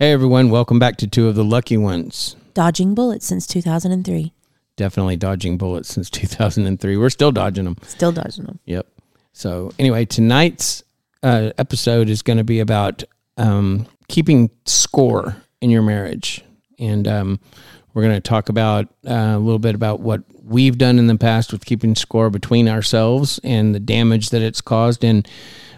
[0.00, 2.36] Hey everyone, welcome back to Two of the Lucky Ones.
[2.54, 4.32] Dodging bullets since 2003.
[4.76, 6.96] Definitely dodging bullets since 2003.
[6.96, 7.76] We're still dodging them.
[7.82, 8.60] Still dodging them.
[8.64, 8.86] Yep.
[9.32, 10.84] So, anyway, tonight's
[11.24, 13.02] uh, episode is going to be about
[13.38, 16.44] um, keeping score in your marriage.
[16.78, 17.40] And um,
[17.92, 21.18] we're going to talk about uh, a little bit about what we've done in the
[21.18, 25.26] past with keeping score between ourselves and the damage that it's caused, and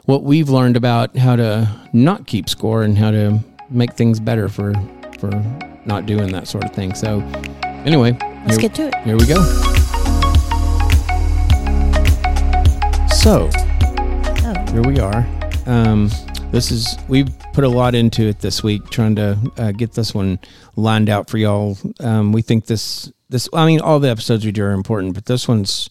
[0.05, 4.48] what we've learned about how to not keep score and how to make things better
[4.48, 4.75] for
[5.19, 5.30] for
[5.87, 6.95] not doing that sort of thing.
[6.95, 7.20] So,
[7.84, 8.16] anyway,
[8.47, 8.95] Let's here, get to it.
[9.05, 9.42] here we go.
[13.09, 15.27] So, Oh, here we are.
[15.66, 16.11] Um,
[16.51, 20.14] this is we've put a lot into it this week, trying to uh, get this
[20.14, 20.39] one
[20.77, 21.77] lined out for y'all.
[22.00, 25.27] Um, we think this this I mean all the episodes we do are important, but
[25.27, 25.91] this one's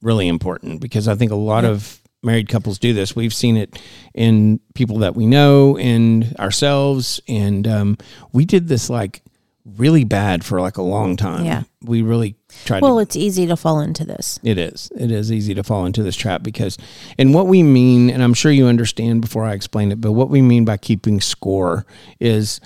[0.00, 3.16] really important because I think a lot of married couples do this.
[3.16, 3.80] We've seen it
[4.14, 7.98] in people that we know and ourselves, and um,
[8.32, 9.22] we did this like
[9.64, 11.44] really bad for like a long time.
[11.44, 11.62] Yeah.
[11.82, 12.80] we really tried.
[12.80, 14.38] to well, it's easy to fall into this.
[14.42, 14.90] it is.
[14.96, 16.78] It is easy to fall into this trap because,
[17.18, 20.30] and what we mean, and I'm sure you understand before I explain it, but what
[20.30, 21.86] we mean by keeping score
[22.18, 22.60] is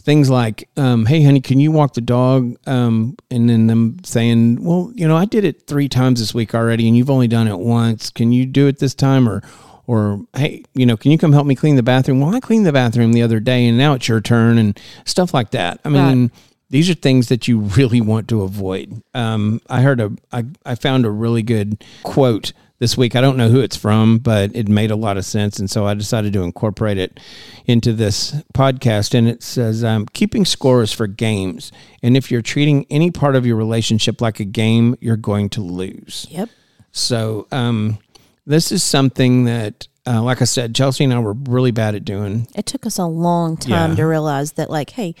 [0.00, 4.62] things like, um, "Hey, honey, can you walk the dog?" Um, and then them saying,
[4.62, 7.48] "Well, you know, I did it three times this week already, and you've only done
[7.48, 8.10] it once.
[8.10, 9.42] Can you do it this time?" Or,
[9.86, 12.20] or hey, you know, can you come help me clean the bathroom?
[12.20, 15.32] Well, I cleaned the bathroom the other day, and now it's your turn, and stuff
[15.34, 15.80] like that.
[15.84, 16.30] I mean
[16.70, 19.02] these are things that you really want to avoid.
[19.12, 23.14] Um, I heard a, I, I found a really good quote this week.
[23.14, 25.58] I don't know who it's from, but it made a lot of sense.
[25.60, 27.20] And so I decided to incorporate it
[27.66, 29.14] into this podcast.
[29.14, 31.70] And it says, um, keeping score is for games.
[32.02, 35.60] And if you're treating any part of your relationship like a game, you're going to
[35.60, 36.26] lose.
[36.30, 36.48] Yep.
[36.90, 37.98] So um,
[38.46, 42.04] this is something that, uh, like I said, Chelsea and I were really bad at
[42.04, 42.48] doing.
[42.56, 43.96] It took us a long time Yeah.
[43.96, 45.14] to realize that, like, hey,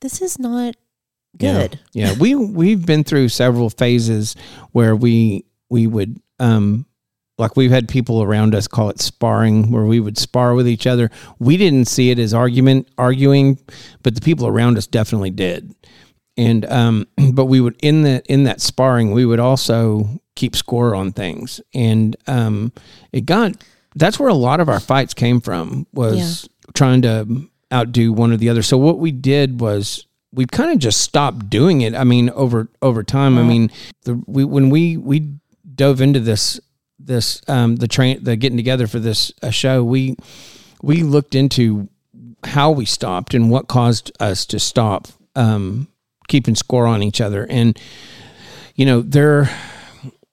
[0.00, 0.74] this is not
[1.38, 1.78] good.
[1.92, 2.08] Yeah.
[2.08, 2.18] yeah.
[2.18, 4.36] We we've been through several phases
[4.72, 6.84] where we we would um
[7.38, 10.86] like we've had people around us call it sparring where we would spar with each
[10.86, 11.10] other.
[11.38, 13.58] We didn't see it as argument arguing,
[14.02, 15.74] but the people around us definitely did.
[16.36, 20.94] And um but we would in the in that sparring we would also keep score
[20.94, 21.60] on things.
[21.74, 22.72] And um
[23.12, 23.52] it got
[23.96, 28.36] that's where a lot of our fights came from was trying to outdo one or
[28.36, 28.62] the other.
[28.62, 31.94] So what we did was we kind of just stopped doing it.
[31.94, 33.38] I mean, over over time.
[33.38, 33.70] I mean,
[34.02, 35.34] the we when we we
[35.74, 36.60] dove into this
[37.06, 40.16] this um the train the getting together for this uh, show, we
[40.82, 41.88] we looked into
[42.44, 45.88] how we stopped and what caused us to stop um
[46.28, 47.46] keeping score on each other.
[47.48, 47.78] And
[48.74, 49.50] you know, there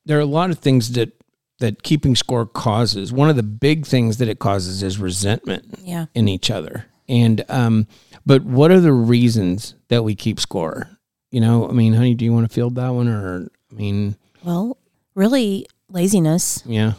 [0.05, 1.11] there are a lot of things that
[1.59, 3.13] that keeping score causes.
[3.13, 6.07] One of the big things that it causes is resentment Yeah.
[6.15, 6.85] in each other.
[7.07, 7.87] And um,
[8.25, 10.89] but what are the reasons that we keep score?
[11.29, 14.15] You know, I mean, honey, do you want to field that one, or I mean,
[14.43, 14.77] Well,
[15.13, 16.93] really, laziness, yeah,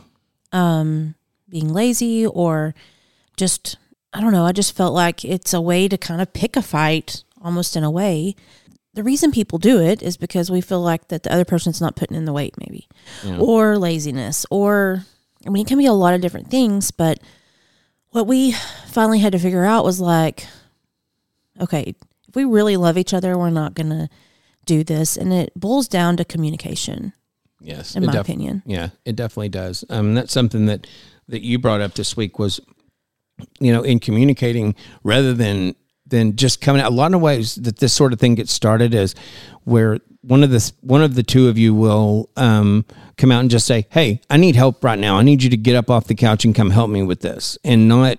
[0.52, 1.14] um,
[1.48, 2.74] being lazy, or
[3.36, 3.76] just,
[4.12, 6.62] I don't know, I just felt like it's a way to kind of pick a
[6.62, 8.34] fight almost in a way.
[8.94, 11.96] The reason people do it is because we feel like that the other person's not
[11.96, 12.88] putting in the weight, maybe,
[13.24, 13.38] Yeah.
[13.38, 15.04] or laziness, or
[15.46, 16.90] I mean, it can be a lot of different things.
[16.92, 17.18] But
[18.10, 18.52] what we
[18.86, 20.46] finally had to figure out was like,
[21.60, 21.94] okay,
[22.28, 24.08] if we really love each other, we're not going to
[24.66, 25.16] do this.
[25.16, 27.12] And it boils down to communication,
[27.62, 28.62] yes, in my def- opinion.
[28.66, 29.84] Yeah, it definitely does.
[29.90, 30.86] Um, that's something that
[31.28, 32.60] that you brought up this week was,
[33.60, 34.74] you know, in communicating
[35.04, 35.74] rather than
[36.06, 36.90] than just coming out.
[36.90, 39.14] A lot of ways that this sort of thing gets started is
[39.64, 42.84] where one of the one of the two of you will um,
[43.16, 45.16] come out and just say, "Hey, I need help right now.
[45.18, 47.56] I need you to get up off the couch and come help me with this,"
[47.64, 48.18] and not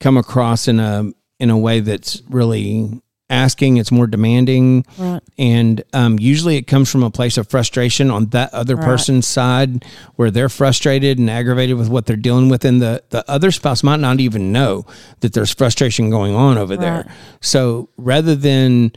[0.00, 1.10] come across in a
[1.40, 3.76] in a way that's really asking.
[3.76, 5.07] It's more demanding Right.
[5.38, 8.84] And um, usually it comes from a place of frustration on that other Right.
[8.84, 9.84] person's side
[10.16, 13.82] where they're frustrated and aggravated with what they're dealing with and the, the other spouse
[13.82, 14.84] might not even know
[15.20, 17.06] that there's frustration going on over there
[17.40, 18.90] so rather than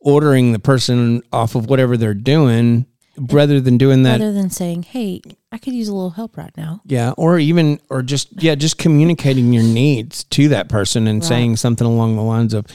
[0.00, 2.86] ordering the person off of whatever they're doing
[3.32, 5.20] rather than doing that Rather than saying, hey,
[5.52, 6.80] I could use a little help right now.
[6.86, 11.28] yeah, or even or just yeah, just communicating your needs to that person and Right.
[11.28, 12.66] saying something along the lines of,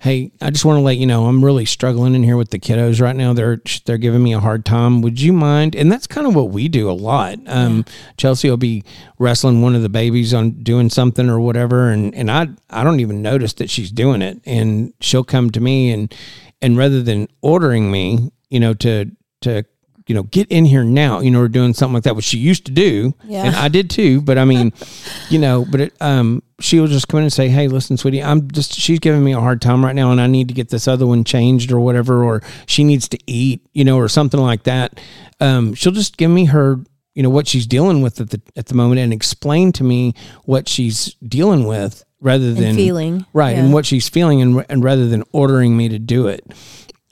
[0.00, 2.58] "Hey, I just want to let you know I'm really struggling in here with the
[2.58, 3.32] kiddos right now.
[3.32, 5.02] They're they're giving me a hard time.
[5.02, 7.38] Would you mind?" And that's kind of what we do a lot.
[7.46, 7.84] Um,
[8.16, 8.82] Chelsea will be
[9.18, 13.00] wrestling one of the babies on doing something or whatever, and and I I don't
[13.00, 16.14] even notice that she's doing it, and she'll come to me and
[16.62, 19.10] and rather than ordering me, you know, to
[19.42, 19.64] to
[20.06, 22.38] you know get in here now, you know, or doing something like that, which she
[22.38, 23.44] used to do, Yeah.
[23.44, 24.20] and I did too.
[24.22, 24.72] But I mean,
[25.30, 28.50] you know, but it, um, she'll just come in and say, "Hey, listen, sweetie, I'm
[28.50, 30.86] just she's giving me a hard time right now, and I need to get this
[30.86, 34.62] other one changed or whatever, or she needs to eat, you know, or something like
[34.64, 35.00] that."
[35.40, 36.78] Um, she'll just give me her,
[37.14, 40.14] you know, what she's dealing with at the at the moment, and explain to me
[40.44, 43.24] what she's dealing with, rather than feeling.
[43.32, 43.64] right, Yeah.
[43.64, 46.44] and what she's feeling, and and rather than ordering me to do it,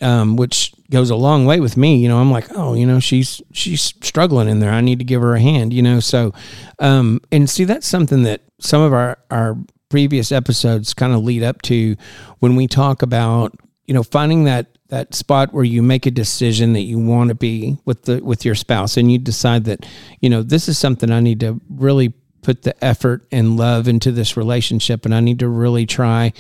[0.00, 1.96] um, which goes a long way with me.
[1.96, 4.70] You know, I'm like, oh, you know, she's she's struggling in there.
[4.72, 5.72] I need to give her a hand.
[5.72, 6.32] You know, so
[6.78, 9.56] um, and see, that's something that some of our our
[9.88, 11.96] previous episodes kind of lead up to
[12.40, 13.54] when we talk about
[13.86, 17.34] you know finding that that spot where you make a decision that you want to
[17.34, 19.86] be with the with your spouse and you decide that
[20.20, 24.12] you know this is something I need to really put the effort and love into
[24.12, 26.32] this relationship and I need to really try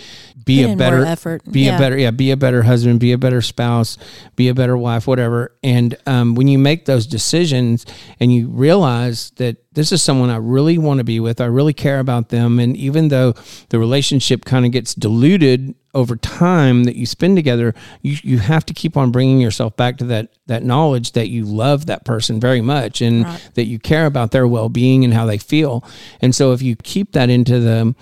[0.44, 1.42] be Put a better effort.
[1.50, 1.76] be Yeah.
[1.76, 3.98] a better yeah be a better husband be a better spouse
[4.36, 7.84] be a better wife whatever and um, when you make those decisions
[8.20, 11.72] and you realize that this is someone i really want to be with i really
[11.72, 13.32] care about them and even though
[13.68, 18.64] the relationship kind of gets diluted over time that you spend together you, you have
[18.66, 22.40] to keep on bringing yourself back to that that knowledge that you love that person
[22.40, 25.84] very much and that you care about their well-being and how they feel.
[26.20, 27.94] And so if you keep that into the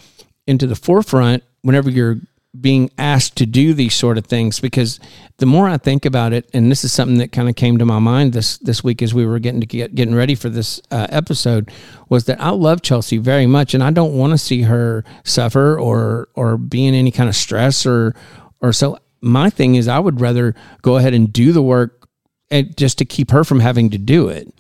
[0.47, 2.21] into the forefront whenever you're
[2.61, 5.01] being asked to do these sort of things because
[5.39, 7.85] the more I think about it, and this is something that kind of came to
[7.85, 10.81] my mind this this week as we were getting to get getting ready for this
[10.91, 11.71] uh, episode,
[12.09, 15.79] was that I love Chelsea very much, and I don't want to see her suffer
[15.79, 18.15] or or be in any kind of stress or
[18.61, 18.99] or so.
[19.21, 22.09] My thing is, I would rather go ahead and do the work
[22.51, 24.53] and just to keep her from having to do it.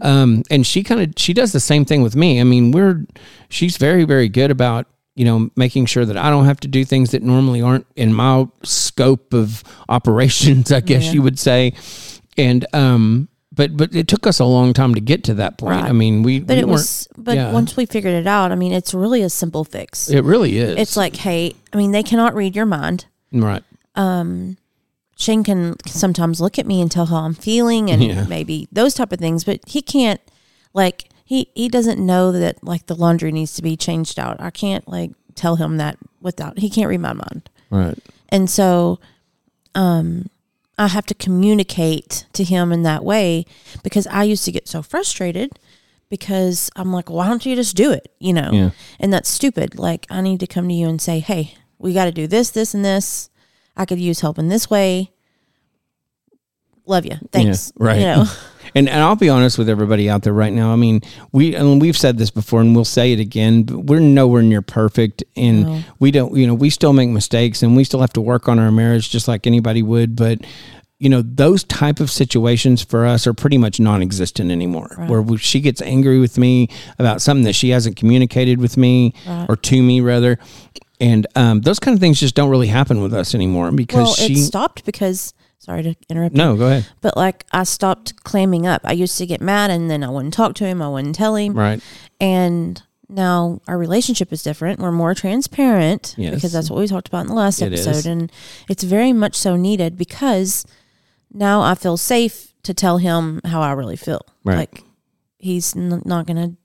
[0.00, 2.40] Um, and she kind of she does the same thing with me.
[2.40, 3.06] I mean, we're
[3.48, 6.84] she's very very good about you know making sure that I don't have to do
[6.84, 10.72] things that normally aren't in my scope of operations.
[10.72, 11.12] I guess Yeah.
[11.12, 11.72] you would say.
[12.36, 15.80] And um, but but it took us a long time to get to that point.
[15.82, 15.84] Right.
[15.90, 17.52] I mean, we But we it was, but yeah.
[17.52, 20.10] once we figured it out, I mean, it's really a simple fix.
[20.10, 20.76] it really is.
[20.76, 23.06] It's like, hey, I mean, they cannot read your mind.
[23.32, 23.62] right.
[23.94, 24.56] Um
[25.16, 28.24] Shane can sometimes look at me and tell how I'm feeling and Yeah.
[28.24, 30.20] maybe those type of things, but he can't
[30.72, 34.40] like he he doesn't know that like the laundry needs to be changed out.
[34.40, 37.48] I can't like tell him that without he can't read my mind.
[37.70, 37.98] Right.
[38.28, 39.00] And so
[39.74, 40.28] um
[40.78, 43.46] I have to communicate to him in that way
[43.82, 45.52] because I used to get so frustrated
[46.10, 48.12] because I'm like, why don't you just do it?
[48.18, 48.50] You know?
[48.52, 48.70] Yeah.
[49.00, 49.78] And that's stupid.
[49.78, 52.74] Like I need to come to you and say, Hey, we gotta do this, this,
[52.74, 53.30] and this.
[53.76, 55.10] I could use help in this way.
[56.86, 57.16] Love you.
[57.32, 57.72] Thanks.
[57.76, 57.98] Yeah, right.
[57.98, 58.24] You know.
[58.74, 60.72] And, and I'll be honest with everybody out there right now.
[60.72, 61.00] I mean,
[61.32, 63.62] we and we've said this before, and we'll say it again.
[63.62, 65.82] But we're nowhere near perfect, and No.
[66.00, 66.36] we don't.
[66.36, 69.10] You know, we still make mistakes, and we still have to work on our marriage
[69.10, 70.16] just like anybody would.
[70.16, 70.40] But
[70.98, 74.94] you know, those type of situations for us are pretty much non-existent anymore.
[75.06, 76.68] Where we, she gets angry with me
[76.98, 79.12] about something that she hasn't communicated with me
[79.48, 80.38] or to me rather.
[81.00, 84.14] And um, those kind of things just don't really happen with us anymore because well,
[84.14, 84.34] she.
[84.34, 86.38] it stopped because sorry to interrupt you.
[86.38, 86.86] no, go ahead.
[87.00, 88.82] But like I stopped clamming up.
[88.84, 90.80] I used to get mad and then I wouldn't talk to him.
[90.82, 91.54] I wouldn't tell him.
[91.54, 91.80] Right.
[92.20, 94.80] And now our relationship is different.
[94.80, 96.34] We're more transparent Yes.
[96.34, 97.90] because that's what we talked about in the last It episode.
[97.90, 98.06] is.
[98.06, 98.32] And
[98.68, 100.64] it's very much so needed because
[101.32, 104.22] now I feel safe to tell him how I really feel.
[104.44, 104.56] Right.
[104.56, 104.82] Like
[105.38, 106.56] he's n- not going to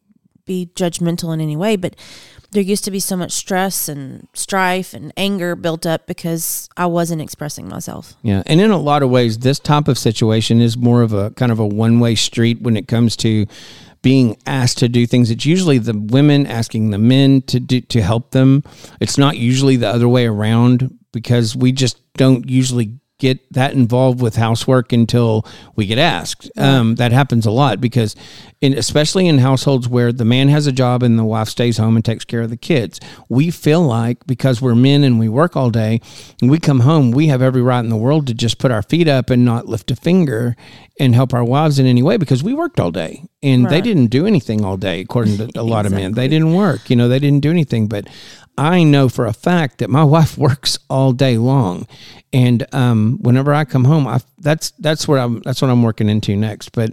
[0.46, 1.96] be judgmental in any way, but
[2.52, 6.88] there used to be so much stress and strife and anger built up because I
[6.88, 8.16] wasn't expressing myself.
[8.24, 11.32] Yeah, and in a lot of ways, this type of situation is more of a
[11.32, 13.46] kind of a one way street when it comes to
[14.02, 15.30] being asked to do things.
[15.30, 18.64] It's usually the women asking the men to do to help them.
[19.00, 24.22] It's not usually the other way around because we just don't usually get that involved
[24.22, 25.46] with housework until
[25.76, 26.50] we get asked.
[26.58, 28.16] Um, that happens a lot because,
[28.62, 31.96] in, especially in households where the man has a job and the wife stays home
[31.96, 35.56] and takes care of the kids, we feel like because we're men and we work
[35.56, 36.02] all day,
[36.42, 38.82] and we come home, we have every right in the world to just put our
[38.82, 40.56] feet up and not lift a finger
[41.00, 44.08] and help our wives in any way because we worked all day and they didn't
[44.08, 46.14] do anything all day, according to a lot of men.
[46.14, 47.88] They didn't work, you know, they didn't do anything.
[47.88, 48.08] But
[48.60, 51.88] I know for a fact that my wife works all day long,
[52.34, 56.10] and um, whenever I come home, I that's that's where I'm that's what I'm working
[56.10, 56.74] into next.
[56.74, 56.92] But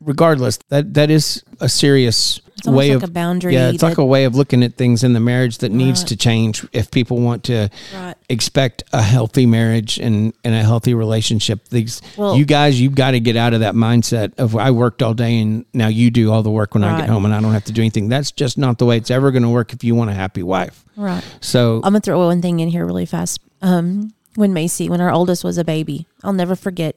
[0.00, 3.98] regardless, that that is a serious It's way like of a boundary Yeah, it's like
[3.98, 7.18] a way of looking at things in the marriage that needs to change if people
[7.18, 8.14] want to Right.
[8.28, 11.68] expect a healthy marriage and, and a healthy relationship.
[11.68, 15.02] These Well- you guys, you've got to get out of that mindset of I worked
[15.02, 17.40] all day and now you do all the work when I get home and I
[17.40, 18.08] don't have to do anything.
[18.08, 20.42] That's just not the way it's ever going to work if you want a happy
[20.42, 20.84] wife.
[20.96, 21.24] Right.
[21.40, 23.40] So I'm gonna throw one thing in here really fast.
[23.62, 26.96] Um, when Macy, when our oldest was a baby, I'll never forget.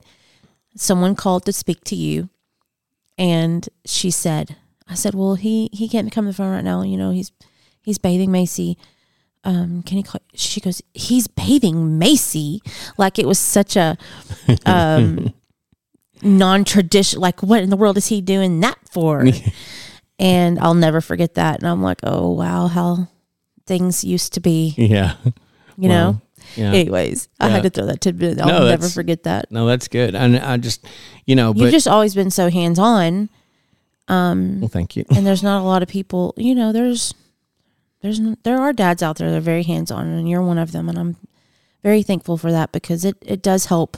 [0.76, 2.30] Someone called to speak to you,
[3.18, 4.56] and she said,
[4.88, 6.82] "I said, well, he he can't come to the phone right now.
[6.82, 7.32] You know, he's
[7.82, 8.78] he's bathing Macy.
[9.46, 10.22] Um, can he call?
[10.36, 12.62] She goes, he's bathing Macy,
[12.98, 13.98] like it was such a
[14.66, 15.34] um,
[16.22, 17.22] non-traditional.
[17.22, 19.26] Like, what in the world is he doing that for?
[20.20, 21.60] and I'll never forget that.
[21.60, 23.10] And I'm like, oh wow, how
[23.66, 24.74] things used to be.
[24.78, 25.16] Yeah.
[25.78, 26.22] You know.
[26.56, 26.72] Yeah.
[26.74, 28.40] Anyways, I had to throw that tidbit.
[28.40, 29.52] I'll No, never forget that.
[29.52, 30.14] No, that's good.
[30.14, 30.86] And I just,
[31.26, 33.30] you know, You've just always been so hands on.
[34.08, 35.06] Um, well, thank you.
[35.16, 37.14] and there's not a lot of people you know there's
[38.02, 40.90] there's there are dads out there that are very hands-on and you're one of them
[40.90, 41.16] and i'm
[41.84, 43.96] very thankful for that because it it does help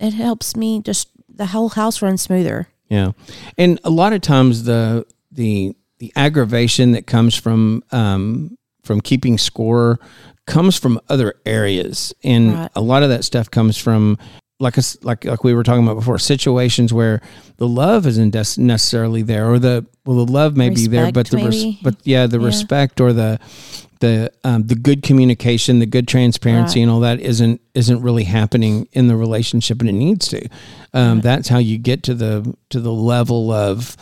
[0.00, 3.12] it helps me just the whole house runs smoother Yeah,
[3.58, 9.36] and a lot of times the the the aggravation that comes from um, from keeping
[9.38, 9.98] score
[10.46, 12.70] comes from other areas, and Right.
[12.76, 14.18] a lot of that stuff comes from
[14.60, 17.20] like us like like we were talking about before situations where
[17.56, 21.38] the love isn't necessarily there, or the well the love may be there, but the
[21.38, 22.46] res- but yeah the Yeah.
[22.46, 23.38] respect or the
[24.00, 26.82] the um, the good communication, the good transparency, Right.
[26.82, 30.48] and all that isn't isn't really happening in the relationship, and it needs to.
[30.92, 33.96] Um, That's how you get to the to the level of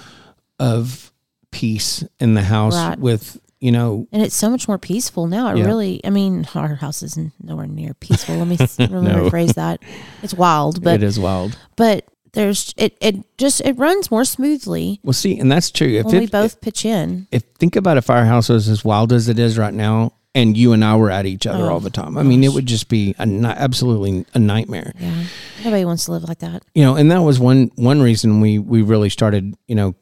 [0.59, 1.12] of
[1.50, 2.99] peace in the house Right.
[2.99, 5.66] with you know and it's so much more peaceful now it Yeah.
[5.66, 9.31] really i mean our house is nowhere near peaceful let me me No.
[9.31, 9.81] rephrase that
[10.23, 11.57] it's wild but it is wild.
[11.76, 15.88] but there's it it just it runs more smoothly Well, see, and that's true.
[15.88, 18.85] If when we it, both pitch in if think about if our house was as
[18.85, 21.75] wild as it is right now, and you and I were at each other Oh,
[21.75, 24.92] all the time, I mean, it would just be a ni- absolutely a nightmare.
[24.99, 25.25] yeah
[25.62, 28.59] nobody wants to live like that you know, and that was one one reason we
[28.59, 29.95] we really started, you know,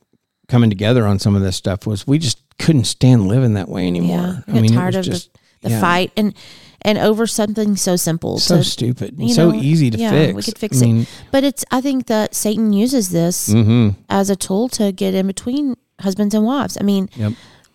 [0.50, 3.86] coming together on some of this stuff was we just couldn't stand living that way
[3.86, 4.44] anymore.
[4.46, 5.80] Yeah, I mean, tired it was of just the, the yeah.
[5.80, 6.34] fight and
[6.82, 8.38] and over something so simple.
[8.38, 10.34] so to- stupid, you so easy to yeah, fix.
[10.34, 11.08] we could fix I it.
[11.30, 15.26] but it's I think that Satan uses this hmm as a tool to get in
[15.26, 16.76] between husbands and wives.
[16.80, 17.32] I mean, Yep.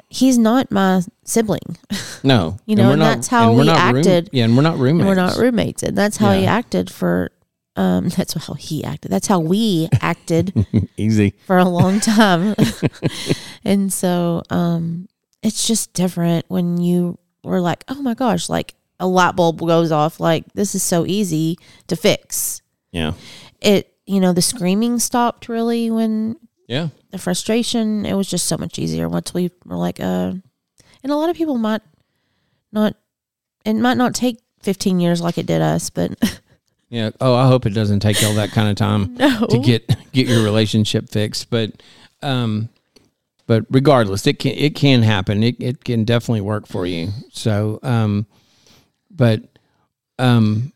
[0.09, 1.77] he's not my sibling,
[2.23, 4.29] No, You know, and that's how and we're he not room- acted.
[4.33, 5.01] yeah, and we're not roommates.
[5.01, 7.29] and we're not roommates, and that's how he acted for.
[7.77, 9.11] Um, that's how he acted.
[9.11, 10.65] That's how we acted
[10.97, 11.33] Easy.
[11.45, 12.55] for a long time.
[13.65, 15.07] and so um
[15.43, 19.91] it's just different when you were like, "Oh my gosh, like a light bulb goes
[19.91, 23.13] off like this is so easy to fix." Yeah.
[23.61, 26.89] It, you know, the screaming stopped really when Yeah.
[27.11, 30.33] the frustration, it was just so much easier once we were like uh
[31.03, 31.81] and a lot of people might
[32.71, 32.95] not
[33.65, 36.13] it might not take 15 years like it did us, but
[36.89, 37.11] Yeah.
[37.19, 39.47] Oh, I hope it doesn't take all that kind of time no.
[39.47, 41.49] to get get your relationship fixed.
[41.49, 41.81] But
[42.21, 42.69] um
[43.47, 45.43] but regardless, it can it can happen.
[45.43, 47.09] It it can definitely work for you.
[47.31, 48.27] So um
[49.09, 49.41] but
[50.19, 50.71] um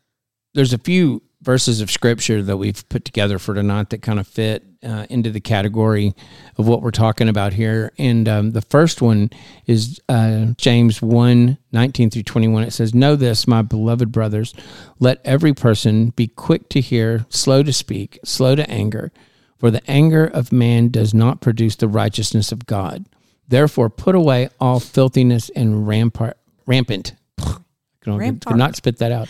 [0.53, 4.27] there's a few verses of scripture that we've put together for tonight that kind of
[4.27, 6.13] fit uh, into the category
[6.57, 7.91] of what we're talking about here.
[7.97, 9.29] And um, the first one
[9.65, 12.63] is uh, James 1 19 through 21.
[12.63, 14.53] It says, Know this, my beloved brothers,
[14.99, 19.11] let every person be quick to hear, slow to speak, slow to anger,
[19.57, 23.05] for the anger of man does not produce the righteousness of God.
[23.47, 27.15] Therefore, put away all filthiness and rampart, rampant.
[27.37, 28.45] Could not- Rampart.
[28.53, 29.29] could not spit that out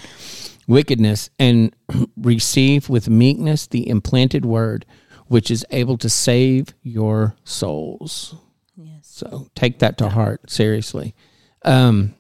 [0.68, 1.76] wickedness and
[2.18, 4.86] receive with meekness the implanted word
[5.30, 8.36] which is able to save your souls.
[8.76, 9.00] Yes.
[9.04, 11.16] so take that to heart seriously.
[11.64, 12.16] Um,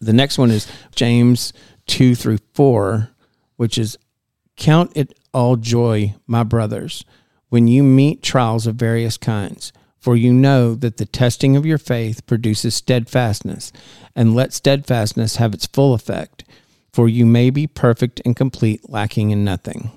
[0.00, 1.52] the next one is james
[1.86, 3.10] 2 through 4
[3.56, 3.98] which is
[4.56, 7.04] count it all joy my brothers
[7.48, 11.78] when you meet trials of various kinds for you know that the testing of your
[11.78, 13.72] faith produces steadfastness
[14.16, 16.44] and let steadfastness have its full effect
[16.92, 19.90] for you may be perfect and complete lacking in nothing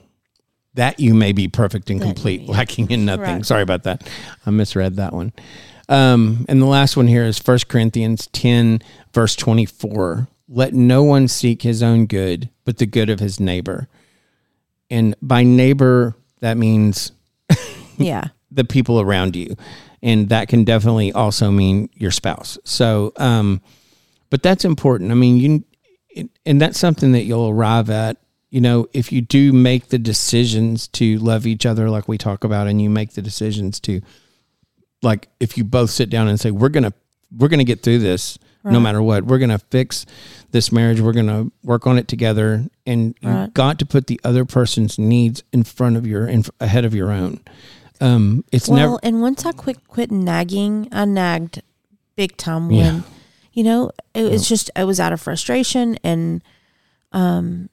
[0.76, 3.44] that you may be perfect and complete lacking in nothing.
[3.44, 4.10] Sorry about that.
[4.46, 5.34] I misread that one.
[5.90, 8.82] Um, and the last one here is 1 corinthians 10
[9.14, 13.88] verse 24 let no one seek his own good but the good of his neighbor.
[14.90, 17.12] And by neighbor that means
[17.98, 18.30] Yeah.
[18.50, 19.56] the people around you.
[20.02, 22.58] And that can definitely also mean your spouse.
[22.64, 23.62] So um
[24.30, 25.12] but that's important.
[25.12, 28.18] I mean you and that's something that you'll arrive at
[28.54, 32.44] you know if you do make the decisions to love each other like we talk
[32.44, 34.00] about and you make the decisions to
[35.02, 36.94] like if you both sit down and say we're gonna
[37.36, 39.26] we're gonna get through this no matter what.
[39.26, 40.06] We're gonna fix
[40.52, 41.02] this marriage.
[41.02, 42.64] We're gonna work on it together.
[42.86, 43.42] And Right.
[43.42, 46.96] you've got to put the other person's needs in front of your in, ahead of
[46.96, 47.42] your own.
[48.00, 51.62] Um it's well, never and once I quit quit nagging, I nagged
[52.16, 53.02] big time when Yeah.
[53.52, 56.42] you know, it was just I was out of frustration and
[57.12, 57.70] um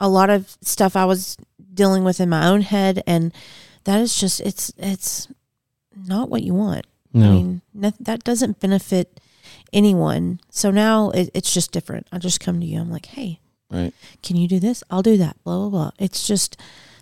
[0.00, 1.36] a lot of stuff I was
[1.74, 3.32] dealing with in my own head and
[3.84, 5.28] that is just it's it's
[6.06, 6.86] not what you want.
[7.12, 9.20] no I mean, that, that doesn't benefit
[9.72, 10.40] anyone.
[10.50, 12.06] So now it, it's just different.
[12.12, 12.80] I just come to you.
[12.80, 13.40] I'm like, hey,
[13.70, 13.92] Right.
[14.22, 14.82] can you do this?
[14.90, 15.36] I'll do that.
[15.44, 15.90] Blah, blah, blah.
[15.98, 16.56] It's just,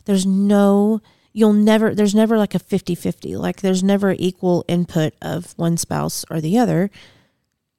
[0.04, 1.00] there's no,
[1.32, 3.36] you'll never, there's never like a 50 50.
[3.36, 6.90] Like there's never equal input of one spouse or the other.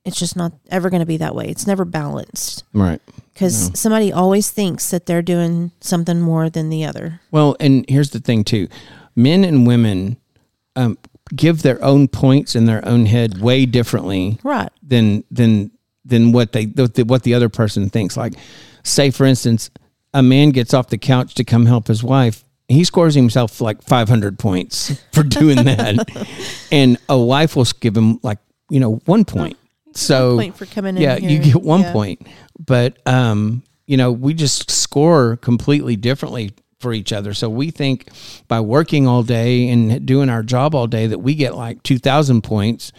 [0.07, 1.45] It's just not ever going to be that way.
[1.49, 3.01] It's never balanced Right.
[3.33, 7.19] because somebody always thinks that they're doing something more than the other.
[7.29, 8.67] Well, and here's the thing too:
[9.15, 10.15] men and women
[10.77, 10.97] um,
[11.35, 14.69] give their own points in their own head way differently Right.
[14.81, 15.71] than than
[16.05, 16.63] than what they
[17.03, 18.15] what the other person thinks.
[18.15, 18.33] Like,
[18.83, 19.69] say for instance,
[20.13, 22.45] a man gets off the couch to come help his wife.
[22.69, 26.07] He scores himself like 500 points for doing that,
[26.71, 29.57] and a wife will give him like you know one point.
[29.97, 31.01] So Point for coming in.
[31.01, 31.91] yeah, you get one Yeah.
[31.93, 32.27] point.
[32.63, 37.33] But um, you know, we just score completely differently for each other.
[37.33, 38.07] So we think
[38.47, 42.41] by working all day and doing our job all day that we get like 2000
[42.43, 42.91] points.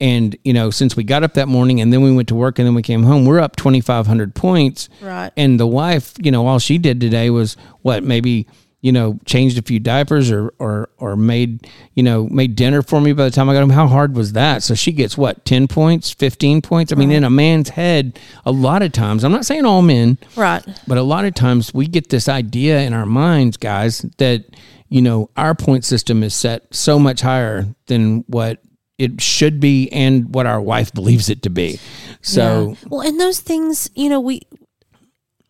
[0.00, 2.58] And you know, since we got up that morning and then we went to work
[2.58, 4.88] and then we came home, we're up 2500 points.
[5.00, 5.32] Right.
[5.36, 8.46] And the wife, you know, all she did today was what maybe
[8.84, 13.00] you know changed a few diapers or or or made you know made dinner for
[13.00, 13.70] me by the time I got home.
[13.70, 14.62] How hard was that?
[14.62, 16.92] So she gets what ten points, fifteen points.
[16.92, 19.24] I mean, in a man's head, a lot of times.
[19.24, 20.62] I'm not saying all men, Right.
[20.86, 24.44] but a lot of times we get this idea in our minds, guys, that
[24.90, 28.60] you know our point system is set so much higher than what
[28.98, 31.80] it should be and what our wife believes it to be.
[32.20, 32.88] So Yeah.
[32.90, 34.42] well, and those things, you know, we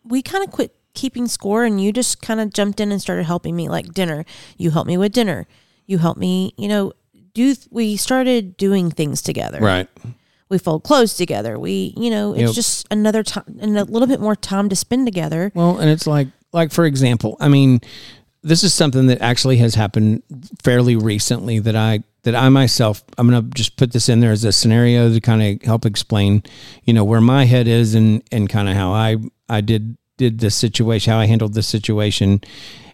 [0.03, 3.25] we kind of quit keeping score, and you just kind of jumped in and started
[3.25, 4.25] helping me, like dinner.
[4.57, 5.47] You helped me with dinner.
[5.85, 6.93] You helped me, you know,
[7.33, 7.55] do.
[7.69, 9.59] We started doing things together.
[9.59, 9.87] right.
[10.47, 11.57] We fold clothes together.
[11.57, 12.53] We, you know, it's Yep.
[12.53, 15.51] just another time and a little bit more time to spend together.
[15.55, 17.81] Well, and it's like like for example, I mean,
[18.43, 20.21] this is something that actually has happened
[20.63, 24.31] fairly recently that I that I myself I'm going to just put this in there
[24.31, 26.43] as a scenario to kind of help explain,
[26.83, 29.17] you know, where my head is and and kind of how I
[29.49, 32.41] I did did this situation, how I handled this situation.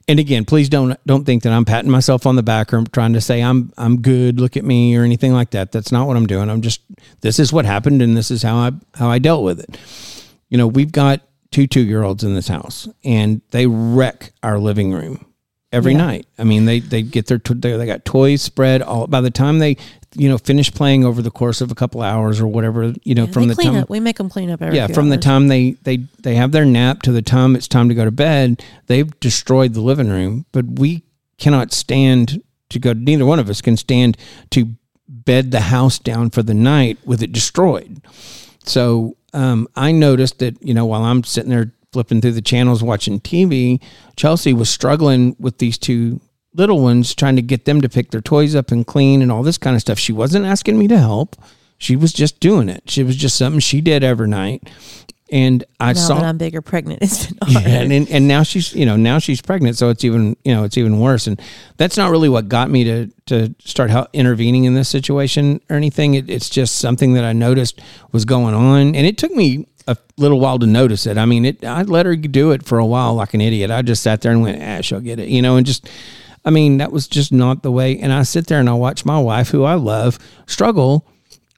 [0.08, 2.88] And again, please don't don't think that I'm patting myself on the back or I'm
[2.88, 5.72] trying to say I'm I'm good, look at me or anything like that.
[5.72, 6.50] That's not what I'm doing.
[6.50, 6.82] I'm just
[7.22, 9.78] this is what happened and this is how I how I dealt with it
[10.52, 14.60] you know, we've got two two year olds in this house, and they wreck our
[14.60, 15.26] living room
[15.72, 16.00] every Yeah.
[16.00, 16.28] night.
[16.38, 19.08] I mean, they they get their they got toys spread all.
[19.08, 19.78] By the time they
[20.14, 23.28] you know finish playing over the course of a couple hours or whatever, you know,
[23.28, 23.90] from the time up.
[23.90, 26.66] We make them clean up every yeah, from the time they they they have their
[26.66, 30.46] nap to the time it's time to go to bed, they've destroyed the living room.
[30.52, 31.04] But we
[31.38, 32.94] cannot stand to go.
[32.94, 34.18] Neither one of us can stand
[34.52, 34.74] to
[35.08, 38.02] bed the house down for the night with it destroyed.
[38.64, 42.84] So um, I noticed that you know while I'm sitting there flipping through the channels
[42.84, 43.82] watching TV,
[44.16, 46.22] Chelsea was struggling with these two
[46.54, 49.44] little ones, trying to get them to pick their toys up and clean and all
[49.44, 50.00] this kind of stuff.
[50.00, 51.36] She wasn't asking me to help.
[51.78, 52.84] She was just doing it.
[52.90, 54.70] She was just something she did every night.
[55.32, 57.66] And I now saw that I'm bigger, pregnant, it's been yeah, hard.
[57.72, 60.66] and, and and now she's you know now she's pregnant, so it's even you know
[60.66, 61.26] it's even worse.
[61.26, 61.42] And
[61.78, 65.78] that's not really what got me to to start help, intervening in this situation or
[65.78, 66.16] anything.
[66.16, 67.80] It, it's just something that I noticed
[68.12, 71.18] was going on, and it took me a little while to notice it.
[71.18, 73.72] I mean, it I let her do it for a while like an idiot.
[73.72, 75.90] I just sat there and went, ah, she'll get it, you know, and just.
[76.44, 77.98] I mean, that was just not the way.
[78.00, 81.08] And I sit there and I watch my wife, who I love, struggle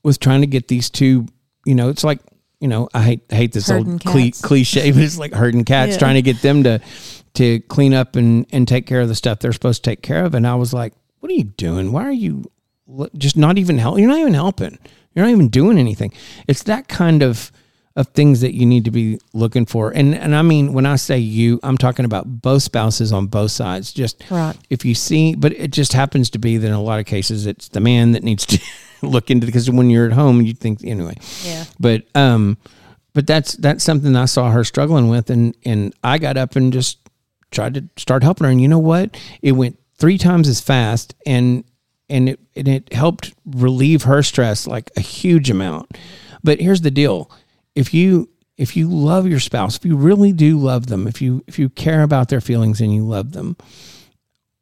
[0.04, 1.26] with trying to get these two.
[1.66, 2.20] You know, it's like
[2.60, 5.66] you know, I hate I hate this Herding old cli- cliche, but it's like herding
[5.66, 5.98] cats, Yeah.
[6.00, 6.80] trying to get them to
[7.36, 10.24] to clean up and and take care of the stuff they're supposed to take care
[10.26, 10.34] of.
[10.36, 11.92] And I was like, "What are you doing?
[11.92, 12.44] Why are you
[13.18, 13.98] just not even help?
[14.00, 14.78] You're not even helping.
[15.14, 16.12] You're not even doing anything."
[16.48, 17.52] It's that kind of
[17.96, 19.92] of things that you need to be looking for.
[19.92, 23.52] And and I mean, when I say you, I'm talking about both spouses on both
[23.52, 23.94] sides.
[23.94, 24.56] Just Right.
[24.70, 27.46] if you see, but it just happens to be that in a lot of cases,
[27.46, 28.60] it's the man that needs to
[29.04, 31.14] look into because when you're at home, you think anyway
[31.46, 31.66] Yeah.
[31.80, 32.58] but um
[33.14, 36.74] but that's that's something I saw her struggling with and and I got up and
[36.74, 36.98] just
[37.52, 41.14] tried to start helping her and you know what it went three times as fast
[41.28, 41.64] and
[42.10, 45.96] and it and it helped relieve her stress like a huge amount
[46.44, 47.30] but here's the deal
[47.76, 51.44] if you if you love your spouse if you really do love them if you
[51.48, 53.56] if you care about their feelings and you love them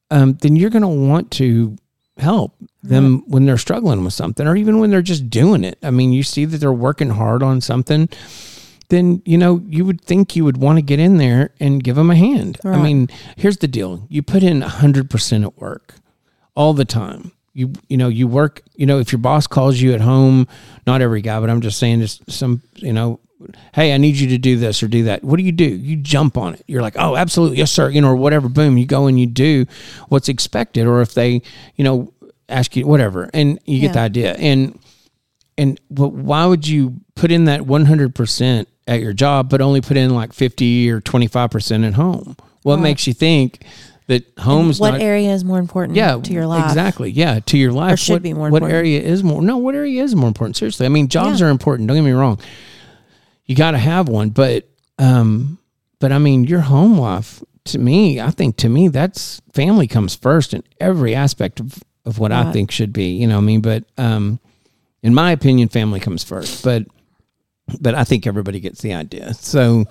[0.09, 1.75] um then you're going to want to
[2.17, 5.77] help them when they're struggling with something or even when they're just doing it.
[5.83, 8.09] I mean, you see that they're working hard on something,
[8.89, 11.95] then you know, you would think you would want to get in there and give
[11.95, 12.59] them a hand.
[12.63, 14.05] I mean, here's the deal.
[14.09, 15.95] You put in 100% at work
[16.55, 17.31] all the time.
[17.53, 20.47] You you know, you work, you know, if your boss calls you at home,
[20.87, 23.19] not every guy, but I'm just saying just some, you know,
[23.73, 25.23] hey, I need you to do this or do that.
[25.23, 25.65] What do you do?
[25.65, 26.63] You jump on it.
[26.67, 27.89] You're like, oh, absolutely, yes, sir.
[27.89, 28.47] You know, or whatever.
[28.47, 29.65] Boom, you go and you do
[30.07, 30.87] what's expected.
[30.87, 31.41] Or if they,
[31.75, 32.13] you know,
[32.47, 34.33] ask you whatever, and you get the idea.
[34.33, 34.79] And
[35.57, 39.97] and but why would you put in that 100% at your job but only put
[39.97, 42.83] in like 50 or 25% at home what Right.
[42.83, 43.63] makes you think
[44.11, 46.65] that home's what not area is more important yeah to your life?
[46.65, 47.09] exactly.
[47.09, 47.97] Yeah to your life.
[47.99, 48.77] should what, be more what important.
[48.77, 50.57] area is more no what area is more important?
[50.57, 51.47] Seriously i mean jobs Yeah.
[51.47, 52.39] are important don't get me wrong.
[53.45, 54.67] You got to have one but
[54.99, 55.57] um
[55.99, 60.15] but i mean your home life to me i think to me that's family comes
[60.15, 63.45] first in every aspect of of what i think should be you know what i
[63.45, 63.61] mean?
[63.61, 64.39] But um
[65.03, 66.83] in my opinion family comes first but
[67.79, 69.33] but i think everybody gets the idea.
[69.35, 69.85] So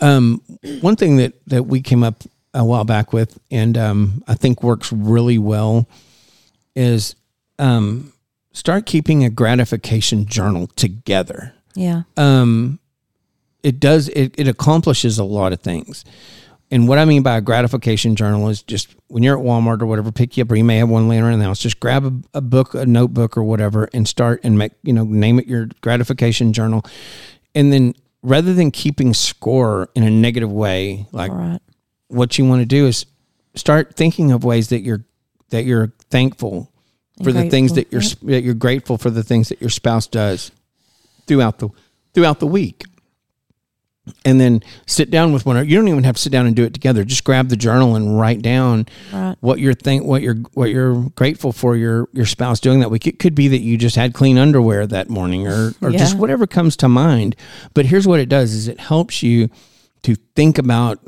[0.00, 0.40] um
[0.80, 2.22] one thing that that we came up
[2.58, 5.88] a while back with and um i think works really well
[6.76, 7.14] is
[7.58, 8.12] um
[8.52, 12.02] start keeping a gratification journal together Yeah.
[12.16, 12.78] um,
[13.62, 16.04] it does it, it accomplishes a lot of things.
[16.70, 19.86] And what I mean by a gratification journal is just when you're at Walmart or
[19.86, 21.58] whatever, pick you up, or you may have one laying around the house.
[21.58, 25.02] Just grab a, a book, a notebook, or whatever, and start and make you know
[25.04, 26.84] name it your gratification journal.
[27.54, 31.58] And then rather than keeping score in a negative way, like right.
[32.08, 33.06] What you want to do is
[33.54, 35.04] start thinking of ways that you're
[35.50, 36.70] that you're thankful
[37.22, 40.50] for the things that you're that you're grateful for the things that your spouse does
[41.26, 41.68] throughout the
[42.14, 42.84] throughout the week.
[44.24, 45.68] And then sit down with one.
[45.68, 47.04] You don't even have to sit down and do it together.
[47.04, 49.36] Just grab the journal and write down Right.
[49.40, 53.06] what you're think what you're what you're grateful for your your spouse doing that week.
[53.06, 56.46] It could be that you just had clean underwear that morning or or just whatever
[56.46, 57.36] comes to mind.
[57.74, 59.50] But here's what it does is it helps you
[60.04, 61.00] to think about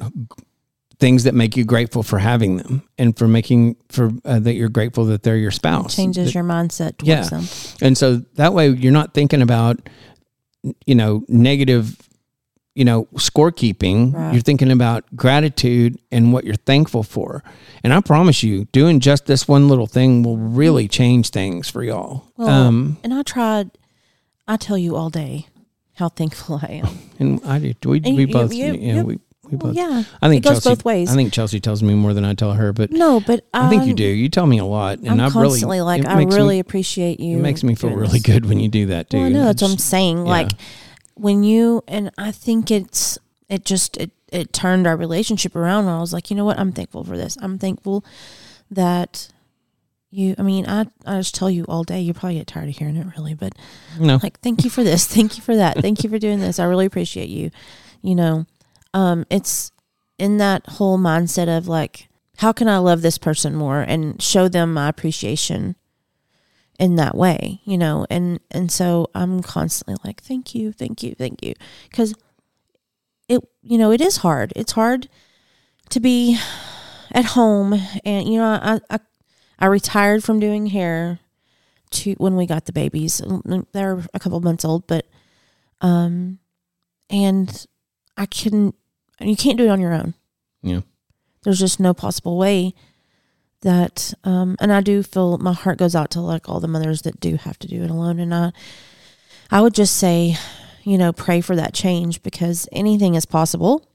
[1.01, 4.69] things that make you grateful for having them and for making for uh, that you're
[4.69, 5.97] grateful that they're your spouse.
[5.97, 7.23] Changes your mindset towards Yeah.
[7.25, 7.45] them.
[7.81, 9.89] And so that way you're not thinking about
[10.87, 11.97] you know negative
[12.75, 14.13] you know scorekeeping.
[14.15, 14.33] Right.
[14.35, 17.43] You're thinking about gratitude and what you're thankful for.
[17.83, 21.83] And I promise you, doing just this one little thing will really change things for
[21.83, 22.25] y'all.
[22.37, 23.71] Well, um and I tried.
[24.47, 25.47] I tell you all day
[25.95, 26.89] how thankful I am.
[27.19, 29.19] and I do we And we you- both you- yeah, you- we
[29.51, 31.11] we Well, both yeah, I think it goes Chelsea, both ways.
[31.11, 33.85] I think Chelsea tells me more than I tell her, but no, but I think
[33.85, 34.05] you um, do.
[34.05, 37.21] You tell me a lot, and I'm I constantly really like, I really me, appreciate
[37.21, 37.39] you.
[37.39, 39.19] it makes me feel really good when you do that, dude.
[39.21, 40.19] Well, I know that's what I'm saying.
[40.19, 40.33] yeah.
[40.33, 40.51] Like
[41.15, 45.85] when you and I think it's it just it it turned our relationship around.
[45.85, 46.59] And I was like, you know what?
[46.59, 47.37] I'm thankful for this.
[47.41, 48.05] I'm thankful
[48.71, 49.29] that
[50.11, 50.35] you.
[50.39, 52.01] I mean, I I just tell you all day.
[52.01, 53.53] You probably get tired of hearing it, really, but
[53.99, 56.59] no, like thank you for this thank you for that thank you for doing this
[56.59, 57.51] i really appreciate you
[58.03, 58.47] you know
[58.95, 59.73] um it's
[60.19, 64.49] in that whole mindset of like how can i love this person more and show
[64.49, 65.77] them my appreciation
[66.79, 71.15] in that way you know and and so i'm constantly like thank you thank you
[71.15, 71.55] thank you
[71.91, 72.15] because
[73.29, 75.09] it you know it is hard it's hard
[75.91, 76.39] to be
[77.13, 77.75] at home
[78.05, 78.99] and you know i i,
[79.59, 81.21] I retired from doing hair
[81.91, 83.21] to when we got the babies.
[83.73, 85.07] They're a couple months old, but
[85.81, 86.39] um,
[87.09, 87.67] and
[88.17, 88.75] I couldn't.
[89.21, 90.15] And you can't do it on your own.
[90.63, 90.81] Yeah.
[91.43, 92.75] There's just no possible way
[93.61, 94.15] that.
[94.25, 97.21] Um, and I do feel my heart goes out to like all the mothers that
[97.21, 98.19] do have to do it alone.
[98.19, 98.53] And I,
[99.51, 100.37] I would just say,
[100.83, 103.87] you know, pray for that change because anything is possible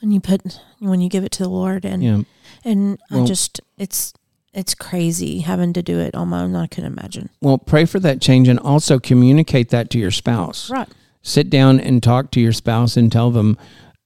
[0.00, 2.22] when you put when you give it to the Lord and yeah.
[2.64, 4.12] and I just it's
[4.52, 6.54] it's crazy having to do it on my own.
[6.54, 7.30] I can imagine.
[7.40, 10.68] Well, pray for that change and also communicate that to your spouse.
[10.68, 10.88] Right.
[11.22, 13.56] Sit down and talk to your spouse and tell them